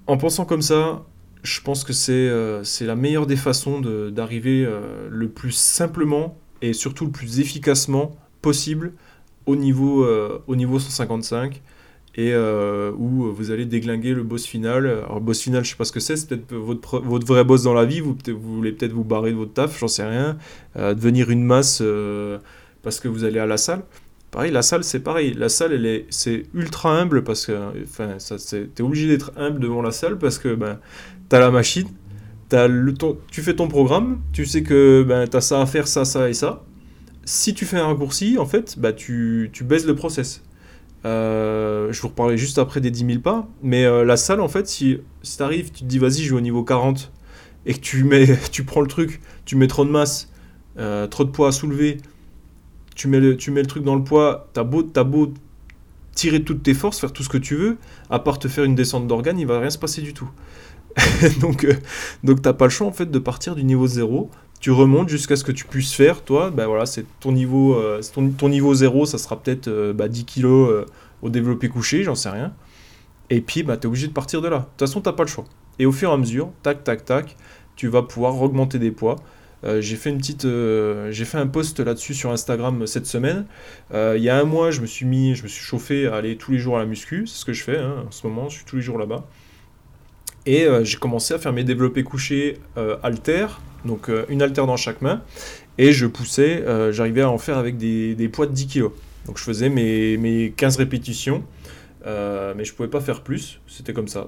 En 0.06 0.16
pensant 0.16 0.44
comme 0.44 0.62
ça, 0.62 1.04
je 1.42 1.60
pense 1.60 1.84
que 1.84 1.92
c'est 1.92 2.12
euh, 2.12 2.62
la 2.80 2.96
meilleure 2.96 3.26
des 3.26 3.36
façons 3.36 3.80
d'arriver 3.80 4.64
euh, 4.64 5.08
le 5.10 5.28
plus 5.28 5.52
simplement 5.52 6.38
et 6.60 6.72
surtout 6.72 7.06
le 7.06 7.12
plus 7.12 7.40
efficacement 7.40 8.16
possible 8.40 8.92
au 9.46 9.56
niveau, 9.56 10.04
euh, 10.04 10.42
au 10.46 10.56
niveau 10.56 10.78
155 10.78 11.62
et 12.16 12.34
où 12.36 13.32
vous 13.32 13.50
allez 13.50 13.64
déglinguer 13.64 14.14
le 14.14 14.22
boss 14.22 14.46
final. 14.46 14.86
Alors, 14.86 15.20
boss 15.20 15.40
final, 15.40 15.64
je 15.64 15.70
sais 15.70 15.76
pas 15.76 15.84
ce 15.84 15.92
que 15.92 16.00
c'est, 16.00 16.16
c'est 16.16 16.28
peut-être 16.28 16.54
votre, 16.54 17.00
votre 17.00 17.26
vrai 17.26 17.44
boss 17.44 17.62
dans 17.62 17.74
la 17.74 17.84
vie, 17.84 18.00
vous, 18.00 18.16
voulez 18.34 18.72
peut-être 18.72 18.92
vous 18.92 19.04
barrer 19.04 19.30
de 19.30 19.36
votre 19.36 19.54
taf, 19.54 19.78
j'en 19.78 19.88
sais 19.88 20.04
rien, 20.04 20.36
devenir 20.76 21.30
une 21.30 21.42
masse 21.42 21.82
parce 22.82 23.00
que 23.00 23.08
vous 23.08 23.24
allez 23.24 23.38
à 23.38 23.46
la 23.46 23.56
salle. 23.56 23.82
Pareil, 24.32 24.50
la 24.50 24.62
salle, 24.62 24.82
c'est 24.82 25.00
pareil. 25.00 25.34
La 25.34 25.50
salle, 25.50 25.74
elle 25.74 25.84
est, 25.84 26.06
c'est 26.08 26.44
ultra 26.54 26.98
humble 26.98 27.22
parce 27.22 27.44
que, 27.44 27.52
enfin, 27.84 28.18
ça, 28.18 28.36
t'es 28.38 28.82
obligé 28.82 29.06
d'être 29.06 29.30
humble 29.36 29.60
devant 29.60 29.82
la 29.82 29.92
salle 29.92 30.16
parce 30.18 30.38
que, 30.38 30.54
ben, 30.54 30.78
t'as 31.28 31.38
la 31.38 31.50
machine, 31.50 31.86
as 32.50 32.66
le, 32.66 32.94
tu 33.30 33.42
fais 33.42 33.54
ton 33.54 33.68
programme, 33.68 34.20
tu 34.32 34.46
sais 34.46 34.62
que 34.62 35.04
ben, 35.06 35.28
tu 35.28 35.36
as 35.36 35.42
ça 35.42 35.60
à 35.60 35.66
faire, 35.66 35.86
ça, 35.86 36.06
ça 36.06 36.30
et 36.30 36.34
ça. 36.34 36.64
Si 37.26 37.52
tu 37.52 37.66
fais 37.66 37.76
un 37.76 37.86
raccourci, 37.86 38.38
en 38.38 38.46
fait, 38.46 38.78
bah, 38.78 38.94
tu, 38.94 39.50
tu 39.52 39.64
baisses 39.64 39.84
le 39.86 39.94
process. 39.94 40.42
Euh, 41.04 41.92
je 41.92 42.00
vous 42.00 42.08
reparlerai 42.08 42.38
juste 42.38 42.58
après 42.58 42.80
des 42.80 42.90
10 42.90 43.06
000 43.06 43.18
pas, 43.20 43.48
mais 43.62 43.84
euh, 43.84 44.04
la 44.04 44.16
salle, 44.16 44.40
en 44.40 44.48
fait, 44.48 44.68
si, 44.68 44.98
si 45.22 45.36
tu 45.36 45.42
arrives, 45.42 45.72
tu 45.72 45.80
te 45.80 45.84
dis 45.84 45.98
vas-y, 45.98 46.22
je 46.22 46.30
vais 46.30 46.36
au 46.36 46.40
niveau 46.40 46.62
40, 46.62 47.10
et 47.66 47.74
que 47.74 47.80
tu, 47.80 48.04
mets, 48.04 48.26
tu 48.52 48.64
prends 48.64 48.80
le 48.80 48.86
truc, 48.86 49.20
tu 49.44 49.56
mets 49.56 49.66
trop 49.66 49.84
de 49.84 49.90
masse, 49.90 50.30
euh, 50.78 51.06
trop 51.06 51.24
de 51.24 51.30
poids 51.30 51.48
à 51.48 51.52
soulever, 51.52 51.98
tu 52.94 53.08
mets 53.08 53.20
le, 53.20 53.36
tu 53.36 53.50
mets 53.50 53.62
le 53.62 53.66
truc 53.66 53.84
dans 53.84 53.96
le 53.96 54.04
poids, 54.04 54.48
t'as 54.52 54.64
beau, 54.64 54.86
as 54.94 55.04
beau 55.04 55.32
tirer 56.14 56.42
toutes 56.42 56.62
tes 56.62 56.74
forces, 56.74 57.00
faire 57.00 57.12
tout 57.12 57.22
ce 57.22 57.28
que 57.28 57.38
tu 57.38 57.56
veux, 57.56 57.78
à 58.10 58.18
part 58.18 58.38
te 58.38 58.46
faire 58.46 58.64
une 58.64 58.74
descente 58.74 59.08
d'organes, 59.08 59.40
il 59.40 59.46
va 59.46 59.58
rien 59.58 59.70
se 59.70 59.78
passer 59.78 60.02
du 60.02 60.14
tout. 60.14 60.30
donc, 61.40 61.66
donc 62.22 62.42
t'as 62.42 62.52
pas 62.52 62.66
le 62.66 62.70
choix 62.70 62.86
en 62.86 62.92
fait 62.92 63.10
de 63.10 63.18
partir 63.18 63.54
du 63.54 63.64
niveau 63.64 63.86
0. 63.86 64.30
Tu 64.62 64.70
remontes 64.70 65.08
jusqu'à 65.08 65.34
ce 65.34 65.42
que 65.42 65.50
tu 65.50 65.64
puisses 65.64 65.92
faire, 65.92 66.22
toi, 66.22 66.50
voilà, 66.54 66.86
c'est 66.86 67.04
ton 67.18 67.32
niveau, 67.32 67.74
euh, 67.74 68.00
ton, 68.38 68.48
niveau 68.48 68.72
0, 68.72 69.06
ça 69.06 69.18
sera 69.18 69.42
peut-être 69.42 69.68
10 69.68 69.70
euh, 69.72 69.92
bah, 69.92 70.08
kg 70.08 70.86
au 71.20 71.30
développé 71.30 71.68
couché, 71.68 72.04
j'en 72.04 72.14
sais 72.14 72.28
rien. 72.28 72.54
Et 73.28 73.40
puis, 73.40 73.64
bah, 73.64 73.76
tu 73.76 73.82
es 73.82 73.86
obligé 73.86 74.06
de 74.06 74.12
partir 74.12 74.40
de 74.40 74.46
là. 74.46 74.58
De 74.58 74.62
toute 74.62 74.78
façon, 74.78 75.00
t'as 75.00 75.14
pas 75.14 75.24
le 75.24 75.28
choix. 75.28 75.46
Et 75.80 75.84
au 75.86 75.90
fur 75.90 76.10
et 76.10 76.12
à 76.12 76.16
mesure, 76.16 76.52
tac, 76.62 76.84
tac, 76.84 77.04
tac, 77.04 77.36
tu 77.74 77.88
vas 77.88 78.02
pouvoir 78.02 78.40
augmenter 78.40 78.78
des 78.78 78.92
poids. 78.92 79.16
j'ai 79.80 79.96
fait 79.96 80.10
une 80.10 80.18
petite, 80.18 80.46
j'ai 80.46 81.24
fait 81.24 81.38
un 81.38 81.48
post 81.48 81.80
là-dessus 81.80 82.14
sur 82.14 82.30
Instagram 82.30 82.86
cette 82.86 83.06
semaine. 83.06 83.46
il 83.92 84.22
y 84.22 84.28
a 84.28 84.38
un 84.38 84.44
mois, 84.44 84.70
je 84.70 84.80
me 84.80 84.86
suis 84.86 85.06
mis, 85.06 85.34
je 85.34 85.42
me 85.42 85.48
suis 85.48 85.64
chauffé 85.64 86.06
à 86.06 86.14
aller 86.14 86.36
tous 86.36 86.52
les 86.52 86.58
jours 86.58 86.76
à 86.76 86.78
la 86.78 86.86
muscu. 86.86 87.26
C'est 87.26 87.38
ce 87.38 87.44
que 87.44 87.52
je 87.52 87.64
fais 87.64 87.78
hein, 87.78 88.04
en 88.06 88.12
ce 88.12 88.24
moment. 88.28 88.48
Je 88.48 88.58
suis 88.58 88.64
tous 88.64 88.76
les 88.76 88.82
jours 88.82 88.98
là-bas. 88.98 89.26
Et 90.46 90.64
euh, 90.64 90.84
j'ai 90.84 90.96
commencé 90.96 91.34
à 91.34 91.38
faire 91.38 91.52
mes 91.52 91.64
développés 91.64 92.02
couchés 92.02 92.58
euh, 92.76 92.96
alter, 93.02 93.46
donc 93.84 94.08
euh, 94.08 94.24
une 94.28 94.42
alter 94.42 94.66
dans 94.66 94.76
chaque 94.76 95.00
main. 95.02 95.22
Et 95.78 95.92
je 95.92 96.06
poussais, 96.06 96.62
j'arrivais 96.92 97.22
à 97.22 97.30
en 97.30 97.38
faire 97.38 97.56
avec 97.56 97.78
des, 97.78 98.14
des, 98.14 98.28
poids 98.28 98.46
de 98.46 98.52
10 98.52 98.66
kg. 98.66 98.82
Donc 99.24 99.38
je 99.38 99.42
faisais 99.42 99.70
mes, 99.70 100.18
mes 100.18 100.52
15 100.54 100.76
répétitions. 100.76 101.42
mais 102.04 102.64
je 102.64 102.74
pouvais 102.74 102.90
pas 102.90 103.00
faire 103.00 103.22
plus, 103.22 103.58
c'était 103.66 103.94
comme 103.94 104.06
ça, 104.06 104.26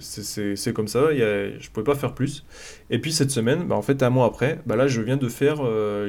c'est 0.00 0.72
comme 0.74 0.88
ça, 0.88 1.12
y 1.12 1.22
a, 1.22 1.56
je 1.56 1.70
pouvais 1.70 1.84
pas 1.84 1.94
faire 1.94 2.14
plus. 2.14 2.44
Et 2.90 2.98
puis 2.98 3.12
cette 3.12 3.30
semaine, 3.30 3.62
bah, 3.68 3.76
en 3.76 3.82
fait 3.82 4.02
un 4.02 4.10
mois 4.10 4.26
après, 4.26 4.58
bah 4.66 4.74
là 4.74 4.88
je 4.88 5.00
viens 5.02 5.16
de 5.16 5.28
faire, 5.28 5.58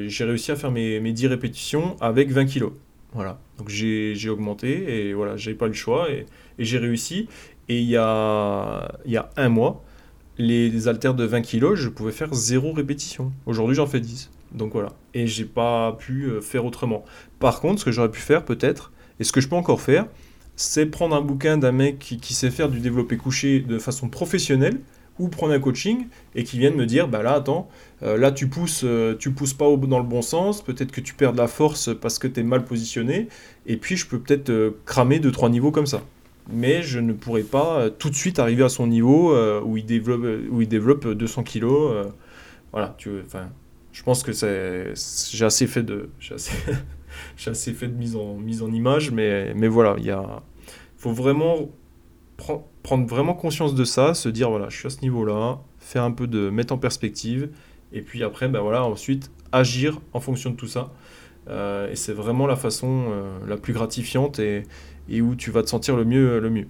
j'ai 0.08 0.24
réussi 0.24 0.50
à 0.50 0.56
faire 0.56 0.72
mes, 0.72 0.98
mes 0.98 1.12
10 1.12 1.28
répétitions 1.28 1.94
avec 2.00 2.32
20 2.32 2.46
kg. 2.46 2.64
Voilà, 3.12 3.38
donc 3.58 3.68
j'ai 3.68 4.28
augmenté 4.28 5.08
et 5.08 5.14
voilà, 5.14 5.36
j'ai 5.36 5.54
pas 5.54 5.68
le 5.68 5.72
choix 5.72 6.10
et 6.10 6.26
j'ai 6.58 6.78
réussi. 6.78 7.28
Et 7.68 7.80
il 7.80 7.88
y 7.88 7.96
a, 7.96 8.88
y 9.06 9.16
a 9.16 9.30
un 9.36 9.48
mois, 9.48 9.84
les, 10.38 10.88
haltères 10.88 11.14
de 11.14 11.24
20 11.24 11.42
kg, 11.42 11.74
je 11.74 11.88
pouvais 11.88 12.12
faire 12.12 12.32
zéro 12.34 12.72
répétition. 12.72 13.32
Aujourd'hui, 13.46 13.74
j'en 13.74 13.86
fais 13.86 14.00
10. 14.00 14.30
Donc 14.52 14.72
voilà. 14.72 14.90
Et 15.14 15.26
j'ai 15.26 15.44
pas 15.44 15.92
pu 15.92 16.24
euh, 16.24 16.40
faire 16.40 16.64
autrement. 16.64 17.04
Par 17.38 17.60
contre, 17.60 17.80
ce 17.80 17.84
que 17.84 17.92
j'aurais 17.92 18.10
pu 18.10 18.20
faire 18.20 18.44
peut-être, 18.44 18.92
et 19.18 19.24
ce 19.24 19.32
que 19.32 19.40
je 19.40 19.48
peux 19.48 19.56
encore 19.56 19.80
faire, 19.80 20.06
c'est 20.54 20.86
prendre 20.86 21.16
un 21.16 21.20
bouquin 21.20 21.58
d'un 21.58 21.72
mec 21.72 21.98
qui, 21.98 22.34
sait 22.34 22.50
faire 22.50 22.68
du 22.68 22.80
développé 22.80 23.16
couché 23.16 23.60
de 23.60 23.78
façon 23.78 24.08
professionnelle, 24.08 24.80
ou 25.18 25.28
prendre 25.28 25.54
un 25.54 25.58
coaching 25.58 26.08
et 26.34 26.44
qui 26.44 26.58
vienne 26.58 26.74
me 26.74 26.84
dire 26.84 27.08
bah 27.08 27.22
là 27.22 27.32
attends 27.32 27.70
euh, 28.02 28.18
là 28.18 28.32
tu 28.32 28.48
pousses 28.48 28.82
euh, 28.84 29.16
tu 29.18 29.30
pousses 29.30 29.54
pas 29.54 29.64
dans 29.74 29.98
le 29.98 30.04
bon 30.04 30.20
sens 30.20 30.62
peut-être 30.62 30.92
que 30.92 31.00
tu 31.00 31.14
perds 31.14 31.32
de 31.32 31.38
la 31.38 31.46
force 31.46 31.88
parce 31.98 32.18
que 32.18 32.28
tu 32.28 32.40
es 32.40 32.42
mal 32.42 32.66
positionné 32.66 33.28
et 33.64 33.78
puis 33.78 33.96
je 33.96 34.06
peux 34.06 34.18
peut-être 34.18 34.76
cramer 34.84 35.18
de 35.18 35.30
trois 35.30 35.48
niveaux 35.48 35.70
comme 35.70 35.86
ça 35.86 36.02
mais 36.48 36.82
je 36.82 36.98
ne 36.98 37.12
pourrais 37.12 37.42
pas 37.42 37.80
euh, 37.80 37.90
tout 37.90 38.10
de 38.10 38.14
suite 38.14 38.38
arriver 38.38 38.62
à 38.62 38.68
son 38.68 38.86
niveau 38.86 39.32
euh, 39.32 39.60
où, 39.62 39.76
il 39.76 39.84
développe, 39.84 40.24
euh, 40.24 40.46
où 40.50 40.62
il 40.62 40.68
développe 40.68 41.06
200 41.06 41.42
kilos. 41.42 42.06
voilà, 42.72 42.94
tu 42.98 43.10
enfin, 43.24 43.48
je 43.92 44.02
pense 44.02 44.22
que 44.22 44.32
j'ai 44.32 45.44
assez 45.44 45.66
fait 45.66 45.82
de, 45.82 46.10
j'ai 46.20 46.34
assez, 46.34 46.52
assez, 47.46 47.72
fait 47.72 47.88
de 47.88 47.96
mise 47.96 48.16
en, 48.16 48.34
mise 48.34 48.62
en 48.62 48.72
image, 48.72 49.10
mais, 49.10 49.54
mais 49.54 49.68
voilà, 49.68 49.96
il 49.98 50.14
faut 50.96 51.12
vraiment 51.12 51.68
prendre 52.82 53.06
vraiment 53.08 53.34
conscience 53.34 53.74
de 53.74 53.84
ça, 53.84 54.12
se 54.12 54.28
dire 54.28 54.50
voilà, 54.50 54.68
je 54.68 54.76
suis 54.76 54.86
à 54.86 54.90
ce 54.90 55.00
niveau-là, 55.00 55.58
faire 55.78 56.02
un 56.02 56.12
peu 56.12 56.26
de 56.26 56.50
mettre 56.50 56.74
en 56.74 56.78
perspective, 56.78 57.48
et 57.92 58.02
puis 58.02 58.22
après, 58.22 58.48
ben 58.48 58.60
voilà, 58.60 58.84
ensuite 58.84 59.30
agir 59.52 60.00
en 60.12 60.20
fonction 60.20 60.50
de 60.50 60.56
tout 60.56 60.66
ça. 60.66 60.92
et 61.48 61.96
c'est 61.96 62.12
vraiment 62.12 62.46
la 62.46 62.56
façon 62.56 63.06
la 63.46 63.56
plus 63.56 63.72
gratifiante 63.72 64.38
et, 64.38 64.64
et 65.08 65.20
où 65.20 65.34
tu 65.34 65.50
vas 65.50 65.62
te 65.62 65.68
sentir 65.68 65.96
le 65.96 66.04
mieux. 66.04 66.40
Le 66.40 66.50
mieux. 66.50 66.66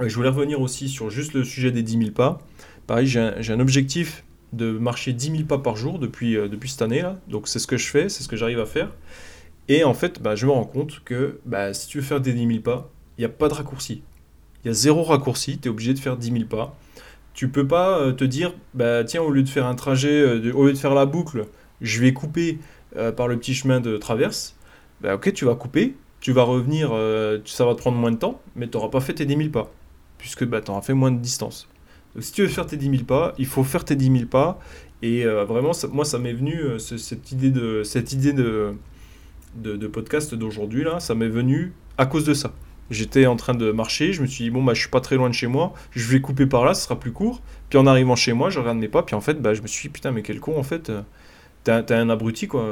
Je 0.00 0.14
voulais 0.14 0.30
revenir 0.30 0.60
aussi 0.60 0.88
sur 0.88 1.10
juste 1.10 1.34
le 1.34 1.44
sujet 1.44 1.70
des 1.70 1.82
10 1.82 1.98
000 1.98 2.10
pas. 2.12 2.40
Pareil, 2.86 3.06
j'ai 3.06 3.20
un, 3.20 3.60
objectif 3.60 4.24
de 4.52 4.72
marcher 4.72 5.12
10 5.12 5.30
000 5.30 5.44
pas 5.44 5.58
par 5.58 5.76
jour 5.76 5.98
depuis, 5.98 6.36
euh, 6.36 6.48
depuis 6.48 6.70
cette 6.70 6.82
année-là. 6.82 7.18
Donc 7.28 7.46
c'est 7.46 7.58
ce 7.58 7.66
que 7.66 7.76
je 7.76 7.88
fais, 7.88 8.08
c'est 8.08 8.22
ce 8.22 8.28
que 8.28 8.36
j'arrive 8.36 8.60
à 8.60 8.66
faire. 8.66 8.90
Et 9.68 9.84
en 9.84 9.94
fait, 9.94 10.20
bah, 10.20 10.34
je 10.34 10.46
me 10.46 10.50
rends 10.50 10.64
compte 10.64 11.02
que 11.04 11.40
bah, 11.44 11.74
si 11.74 11.88
tu 11.88 11.98
veux 11.98 12.04
faire 12.04 12.20
des 12.20 12.32
10 12.32 12.46
000 12.46 12.60
pas, 12.60 12.90
il 13.18 13.20
n'y 13.20 13.24
a 13.26 13.28
pas 13.28 13.48
de 13.48 13.54
raccourci. 13.54 14.02
Il 14.64 14.68
y 14.68 14.70
a 14.70 14.74
zéro 14.74 15.02
raccourci, 15.02 15.58
tu 15.58 15.68
es 15.68 15.70
obligé 15.70 15.94
de 15.94 15.98
faire 15.98 16.16
10 16.16 16.32
000 16.32 16.44
pas. 16.46 16.76
Tu 17.34 17.48
peux 17.48 17.66
pas 17.66 17.98
euh, 17.98 18.12
te 18.12 18.24
dire, 18.24 18.54
bah, 18.74 19.04
tiens, 19.04 19.22
au 19.22 19.30
lieu 19.30 19.42
de 19.42 19.48
faire 19.48 19.66
un 19.66 19.74
trajet, 19.74 20.20
euh, 20.20 20.52
au 20.52 20.66
lieu 20.66 20.72
de 20.72 20.78
faire 20.78 20.94
la 20.94 21.06
boucle, 21.06 21.46
je 21.80 22.00
vais 22.00 22.12
couper 22.12 22.58
par 23.16 23.26
le 23.26 23.38
petit 23.38 23.54
chemin 23.54 23.80
de 23.80 23.96
traverse. 23.96 24.54
Bah, 25.00 25.14
ok, 25.14 25.32
tu 25.32 25.46
vas 25.46 25.54
couper, 25.54 25.94
tu 26.22 26.30
vas 26.30 26.44
revenir, 26.44 26.90
euh, 26.92 27.40
ça 27.44 27.66
va 27.66 27.74
te 27.74 27.80
prendre 27.80 27.98
moins 27.98 28.12
de 28.12 28.16
temps, 28.16 28.40
mais 28.54 28.68
tu 28.68 28.78
n'auras 28.78 28.90
pas 28.90 29.00
fait 29.00 29.12
tes 29.12 29.26
10 29.26 29.36
000 29.36 29.48
pas, 29.50 29.70
puisque 30.18 30.44
bah, 30.44 30.60
tu 30.60 30.70
auras 30.70 30.80
fait 30.80 30.94
moins 30.94 31.10
de 31.10 31.18
distance. 31.18 31.68
Donc 32.14 32.22
si 32.22 32.32
tu 32.32 32.42
veux 32.42 32.48
faire 32.48 32.64
tes 32.64 32.76
10 32.76 32.90
000 32.90 33.04
pas, 33.04 33.34
il 33.38 33.46
faut 33.46 33.64
faire 33.64 33.84
tes 33.84 33.96
10 33.96 34.18
000 34.18 34.26
pas, 34.26 34.60
et 35.02 35.26
euh, 35.26 35.44
vraiment, 35.44 35.72
moi, 35.92 36.04
ça 36.04 36.18
m'est 36.20 36.32
venu, 36.32 36.54
euh, 36.54 36.78
cette 36.78 37.32
idée 37.32 37.50
de, 37.50 37.82
cette 37.82 38.12
idée 38.12 38.32
de, 38.32 38.76
podcast 39.88 40.32
d'aujourd'hui, 40.36 40.84
là, 40.84 41.00
ça 41.00 41.16
m'est 41.16 41.28
venu 41.28 41.72
à 41.98 42.06
cause 42.06 42.24
de 42.24 42.34
ça. 42.34 42.52
J'étais 42.88 43.26
en 43.26 43.34
train 43.34 43.54
de 43.54 43.72
marcher, 43.72 44.12
je 44.12 44.22
me 44.22 44.28
suis 44.28 44.44
dit, 44.44 44.50
bon, 44.50 44.62
bah, 44.62 44.74
je 44.74 44.80
suis 44.80 44.90
pas 44.90 45.00
très 45.00 45.16
loin 45.16 45.28
de 45.28 45.34
chez 45.34 45.48
moi, 45.48 45.72
je 45.90 46.06
vais 46.08 46.20
couper 46.20 46.46
par 46.46 46.64
là, 46.64 46.74
ce 46.74 46.84
sera 46.84 47.00
plus 47.00 47.12
court. 47.12 47.42
Puis 47.68 47.80
en 47.80 47.86
arrivant 47.88 48.14
chez 48.14 48.32
moi, 48.32 48.48
je 48.48 48.60
regarde 48.60 48.78
mes 48.78 48.86
pas, 48.86 49.02
puis 49.02 49.16
en 49.16 49.20
fait, 49.20 49.42
bah, 49.42 49.54
je 49.54 49.62
me 49.62 49.66
suis 49.66 49.88
dit, 49.88 49.92
putain, 49.92 50.12
mais 50.12 50.22
quel 50.22 50.38
con, 50.38 50.56
en 50.56 50.62
fait, 50.62 50.92
t'es 51.64 51.94
un 51.94 52.10
abruti, 52.10 52.46
quoi 52.46 52.64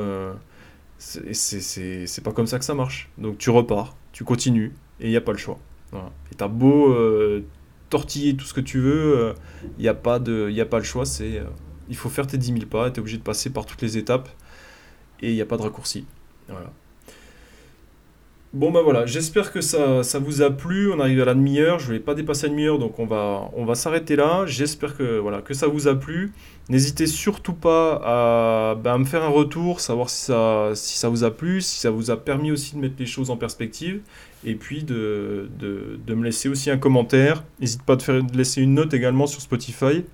c'est 1.01 2.23
pas 2.23 2.33
comme 2.33 2.47
ça 2.47 2.59
que 2.59 2.65
ça 2.65 2.75
marche. 2.75 3.11
Donc 3.19 3.39
tu 3.39 3.51
repars, 3.51 3.97
tu 4.13 4.25
continues, 4.25 4.75
et 5.01 5.07
il 5.07 5.11
n'y 5.11 5.17
a 5.17 5.21
pas 5.21 5.33
le 5.33 5.39
choix. 5.39 5.59
Et 6.31 6.35
t'as 6.37 6.49
beau 6.49 6.93
euh, 6.93 7.45
tortiller 7.89 8.37
tout 8.37 8.45
ce 8.45 8.55
que 8.55 8.61
tu 8.61 8.79
veux, 8.79 9.15
il 9.15 9.19
euh, 9.19 9.35
n'y 9.79 9.89
a, 9.89 9.95
pas 9.95 10.19
de, 10.21 10.49
y 10.51 10.61
a 10.61 10.67
pas 10.67 10.79
le 10.79 10.85
choix, 10.85 11.05
c'est 11.05 11.39
euh, 11.39 11.45
il 11.89 11.97
faut 11.97 12.09
faire 12.09 12.27
tes 12.27 12.39
10 12.39 12.53
000 12.53 12.67
pas, 12.67 12.91
tu 12.91 12.97
es 12.97 13.01
obligé 13.01 13.19
de 13.19 13.23
passer 13.23 13.51
par 13.51 13.67
toutes 13.67 13.83
les 13.83 13.99
étapes, 13.99 14.29
et 15.21 15.31
il 15.31 15.35
n'y 15.35 15.41
a 15.41 15.47
pas 15.47 15.57
de 15.57 15.63
raccourci. 15.63 16.07
Voilà. 16.49 16.73
Bon 18.53 18.73
ben 18.73 18.83
voilà, 18.83 19.07
j'espère 19.07 19.53
que 19.53 19.61
ça, 19.61 20.03
vous 20.19 20.43
a 20.43 20.51
plu. 20.51 20.93
On 20.93 20.99
arrive 20.99 21.23
à 21.23 21.25
la 21.25 21.35
demi-heure, 21.35 21.79
je 21.79 21.87
ne 21.87 21.93
vais 21.93 22.01
pas 22.01 22.15
dépasser 22.17 22.49
la 22.49 22.51
demi-heure, 22.51 22.81
donc 22.81 22.99
on 22.99 23.07
va, 23.07 23.75
s'arrêter 23.77 24.17
là. 24.17 24.45
J'espère 24.45 24.97
que, 24.97 25.21
voilà, 25.21 25.41
que 25.41 25.55
ça 25.55 25.69
vous 25.69 25.87
a 25.87 25.95
plu. 25.95 26.33
N'hésitez 26.69 27.07
surtout 27.07 27.53
pas 27.53 28.01
à, 28.03 28.75
ben, 28.75 28.99
me 28.99 29.05
faire 29.05 29.23
un 29.23 29.29
retour, 29.29 29.79
savoir 29.79 30.11
si 30.11 30.25
ça, 30.25 31.09
vous 31.09 31.23
a 31.23 31.31
plu, 31.31 31.61
si 31.61 31.79
ça 31.79 31.91
vous 31.91 32.11
a 32.11 32.17
permis 32.17 32.51
aussi 32.51 32.75
de 32.75 32.81
mettre 32.81 32.97
les 32.99 33.07
choses 33.07 33.31
en 33.31 33.37
perspective, 33.37 34.01
et 34.45 34.57
puis 34.57 34.83
de, 34.83 35.49
me 36.09 36.25
laisser 36.25 36.49
aussi 36.49 36.73
un 36.73 36.79
commentaire. 36.79 37.45
N'hésite 37.61 37.85
pas 37.85 37.95
de 37.95 38.37
laisser 38.37 38.63
une 38.63 38.75
note 38.75 38.93
également 38.95 39.29
sur 39.29 39.41
Spotify. 39.41 40.05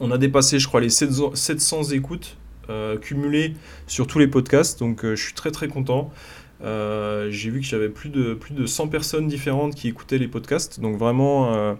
On 0.00 0.10
a 0.10 0.18
dépassé, 0.18 0.58
je 0.58 0.66
crois, 0.66 0.80
les 0.80 0.90
700 0.90 1.92
écoutes 1.92 2.38
euh, 2.70 2.98
cumulées 2.98 3.54
sur 3.86 4.08
tous 4.08 4.18
les 4.18 4.26
podcasts, 4.26 4.80
donc 4.80 5.04
euh, 5.04 5.14
je 5.14 5.22
suis 5.22 5.34
très 5.34 5.52
très 5.52 5.68
content. 5.68 6.10
Euh, 6.62 7.30
j'ai 7.30 7.50
vu 7.50 7.60
que 7.60 7.66
j'avais 7.66 7.88
plus 7.88 8.08
de, 8.08 8.34
plus 8.34 8.54
de 8.54 8.66
100 8.66 8.88
personnes 8.88 9.26
différentes 9.28 9.74
qui 9.74 9.88
écoutaient 9.88 10.18
les 10.18 10.28
podcasts. 10.28 10.80
Donc 10.80 10.96
vraiment, 10.96 11.54
euh, 11.54 11.74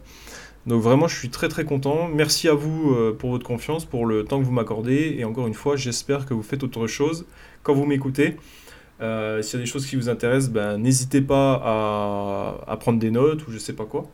Donc 0.66 0.82
vraiment, 0.82 1.08
je 1.08 1.16
suis 1.16 1.30
très 1.30 1.48
très 1.48 1.64
content. 1.64 2.08
Merci 2.08 2.48
à 2.48 2.54
vous 2.54 2.96
pour 3.18 3.30
votre 3.30 3.46
confiance, 3.46 3.84
pour 3.84 4.06
le 4.06 4.24
temps 4.24 4.38
que 4.40 4.44
vous 4.44 4.52
m'accordez. 4.52 5.16
Et 5.18 5.24
encore 5.24 5.46
une 5.46 5.54
fois, 5.54 5.76
j'espère 5.76 6.26
que 6.26 6.34
vous 6.34 6.42
faites 6.42 6.62
autre 6.62 6.86
chose 6.86 7.26
quand 7.62 7.74
vous 7.74 7.86
m'écoutez. 7.86 8.36
Euh, 9.00 9.42
S'il 9.42 9.58
y 9.58 9.62
a 9.62 9.64
des 9.64 9.70
choses 9.70 9.86
qui 9.86 9.96
vous 9.96 10.08
intéressent, 10.08 10.50
ben, 10.50 10.78
n'hésitez 10.78 11.20
pas 11.20 11.60
à, 11.62 12.72
à, 12.72 12.76
prendre 12.76 12.98
des 12.98 13.10
notes 13.10 13.46
ou 13.46 13.52
je 13.52 13.58
sais 13.58 13.74
pas 13.74 13.84
quoi. 13.84 14.08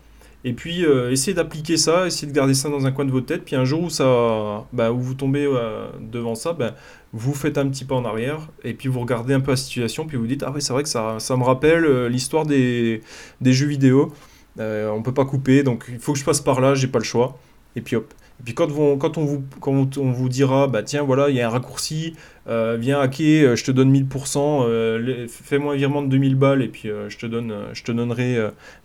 Et 0.44 0.54
puis, 0.54 0.84
euh, 0.84 1.12
essayez 1.12 1.34
d'appliquer 1.34 1.76
ça, 1.76 2.06
essayez 2.06 2.30
de 2.30 2.36
garder 2.36 2.54
ça 2.54 2.68
dans 2.68 2.84
un 2.86 2.90
coin 2.90 3.04
de 3.04 3.12
votre 3.12 3.26
tête. 3.26 3.44
Puis 3.44 3.54
un 3.54 3.64
jour 3.64 3.84
où, 3.84 3.90
ça, 3.90 4.66
ben, 4.72 4.90
où 4.90 5.00
vous 5.00 5.14
tombez 5.14 5.46
euh, 5.46 5.88
devant 6.00 6.34
ça, 6.34 6.52
ben, 6.52 6.74
vous 7.12 7.32
faites 7.32 7.58
un 7.58 7.68
petit 7.68 7.84
pas 7.84 7.94
en 7.94 8.04
arrière 8.04 8.48
et 8.64 8.74
puis 8.74 8.88
vous 8.88 9.00
regardez 9.00 9.34
un 9.34 9.40
peu 9.40 9.52
la 9.52 9.56
situation. 9.56 10.06
Puis 10.06 10.16
vous 10.16 10.26
dites 10.26 10.42
Ah 10.42 10.50
ouais, 10.50 10.60
c'est 10.60 10.72
vrai 10.72 10.82
que 10.82 10.88
ça, 10.88 11.18
ça 11.20 11.36
me 11.36 11.44
rappelle 11.44 11.84
euh, 11.84 12.08
l'histoire 12.08 12.44
des, 12.44 13.02
des, 13.40 13.52
jeux 13.52 13.66
vidéo. 13.66 14.12
On 14.58 15.02
peut 15.02 15.14
pas 15.14 15.24
couper, 15.24 15.62
donc 15.62 15.86
il 15.88 15.98
faut 15.98 16.12
que 16.12 16.18
je 16.18 16.24
passe 16.24 16.40
par 16.40 16.60
là, 16.60 16.74
j'ai 16.74 16.88
pas 16.88 16.98
le 16.98 17.04
choix. 17.04 17.38
Et 17.76 17.80
puis 17.80 17.96
hop, 17.96 18.12
et 18.40 18.42
puis 18.42 18.54
quand, 18.54 18.68
quand, 18.98 19.18
on, 19.18 19.24
vous, 19.24 19.44
quand 19.60 19.96
on 19.96 20.10
vous 20.10 20.28
dira, 20.28 20.66
bah 20.66 20.82
tiens, 20.82 21.02
voilà, 21.04 21.30
il 21.30 21.36
y 21.36 21.40
a 21.40 21.46
un 21.46 21.50
raccourci, 21.50 22.14
viens 22.46 23.00
hacker, 23.00 23.56
je 23.56 23.64
te 23.64 23.70
donne 23.70 23.92
1000%, 23.92 24.64
euh, 24.66 25.26
fais-moi 25.28 25.74
un 25.74 25.76
virement 25.76 26.02
de 26.02 26.08
2000 26.08 26.34
balles 26.34 26.62
et 26.62 26.68
puis 26.68 26.90
je, 27.08 27.16
te 27.16 27.26
donne, 27.26 27.54
je 27.72 27.82
te 27.82 27.92
donnerai 27.92 28.38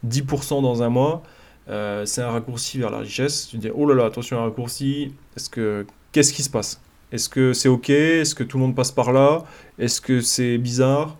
10% 0.08 0.62
dans 0.62 0.84
un 0.84 0.90
mois, 0.90 1.24
c'est 1.68 2.22
un 2.22 2.32
raccourci 2.32 2.78
vers 2.80 2.90
la 2.90 3.00
richesse. 3.00 3.48
Tu 3.50 3.58
dis, 3.58 3.70
oh 3.74 3.88
là 3.88 3.96
là, 3.96 4.06
attention, 4.06 4.40
un 4.40 4.44
raccourci, 4.44 5.14
est-ce 5.36 5.50
que, 5.50 5.86
qu'est-ce 6.12 6.34
qui 6.34 6.44
se 6.44 6.50
passe? 6.50 6.82
Est-ce 7.12 7.30
que 7.30 7.54
c'est 7.54 7.70
ok? 7.70 7.90
Est-ce 7.90 8.36
que 8.36 8.44
tout 8.44 8.58
le 8.58 8.64
monde 8.64 8.76
passe 8.76 8.92
par 8.92 9.12
là? 9.14 9.44
Est-ce 9.80 10.02
que 10.02 10.22
c'est 10.22 10.58
bizarre? 10.58 11.18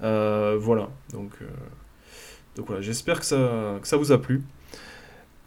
Voilà, 0.00 0.88
donc, 1.12 1.32
donc 2.56 2.66
voilà, 2.66 2.82
j'espère 2.82 3.20
que 3.20 3.26
ça, 3.26 3.96
vous 3.96 4.12
a 4.12 4.20
plu. 4.20 4.42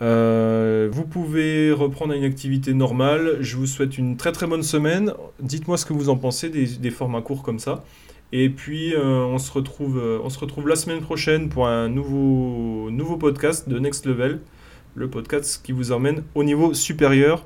Euh, 0.01 0.89
vous 0.91 1.05
pouvez 1.05 1.71
reprendre 1.71 2.13
une 2.13 2.23
activité 2.23 2.73
normale. 2.73 3.37
Je 3.41 3.55
vous 3.55 3.67
souhaite 3.67 3.97
une 3.97 4.17
très 4.17 4.31
très 4.31 4.47
bonne 4.47 4.63
semaine. 4.63 5.13
Dites-moi 5.39 5.77
ce 5.77 5.85
que 5.85 5.93
vous 5.93 6.09
en 6.09 6.17
pensez 6.17 6.49
des, 6.49 6.91
formats 6.91 7.21
courts 7.21 7.43
comme 7.43 7.59
ça. 7.59 7.83
Et 8.35 8.49
puis 8.49 8.95
euh, 8.95 9.23
on, 9.25 9.37
se 9.37 9.51
retrouve, 9.51 9.99
euh, 9.99 10.17
on 10.23 10.29
se 10.31 10.39
retrouve 10.39 10.67
la 10.67 10.75
semaine 10.75 11.01
prochaine 11.01 11.49
pour 11.49 11.67
un 11.67 11.87
nouveau, 11.87 12.89
nouveau 12.89 13.15
podcast 13.15 13.69
de 13.69 13.77
Next 13.77 14.07
Level, 14.07 14.39
le 14.95 15.07
podcast 15.07 15.61
qui 15.63 15.71
vous 15.71 15.91
emmène 15.91 16.23
au 16.33 16.43
niveau 16.43 16.73
supérieur. 16.73 17.45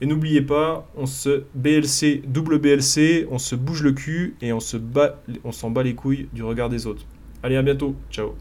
Et 0.00 0.06
n'oubliez 0.06 0.42
pas, 0.42 0.90
on 0.96 1.06
se 1.06 1.44
BLC, 1.54 2.22
double 2.26 2.58
BLC, 2.58 3.28
on 3.30 3.38
se 3.38 3.54
bouge 3.54 3.84
le 3.84 3.92
cul 3.92 4.34
et 4.42 4.52
on 4.52 4.58
se 4.58 4.76
bat, 4.76 5.22
on 5.44 5.52
s'en 5.52 5.70
bat 5.70 5.84
les 5.84 5.94
couilles 5.94 6.28
du 6.32 6.42
regard 6.42 6.68
des 6.68 6.88
autres. 6.88 7.06
Allez, 7.44 7.56
à 7.56 7.62
bientôt. 7.62 7.94
Ciao. 8.10 8.34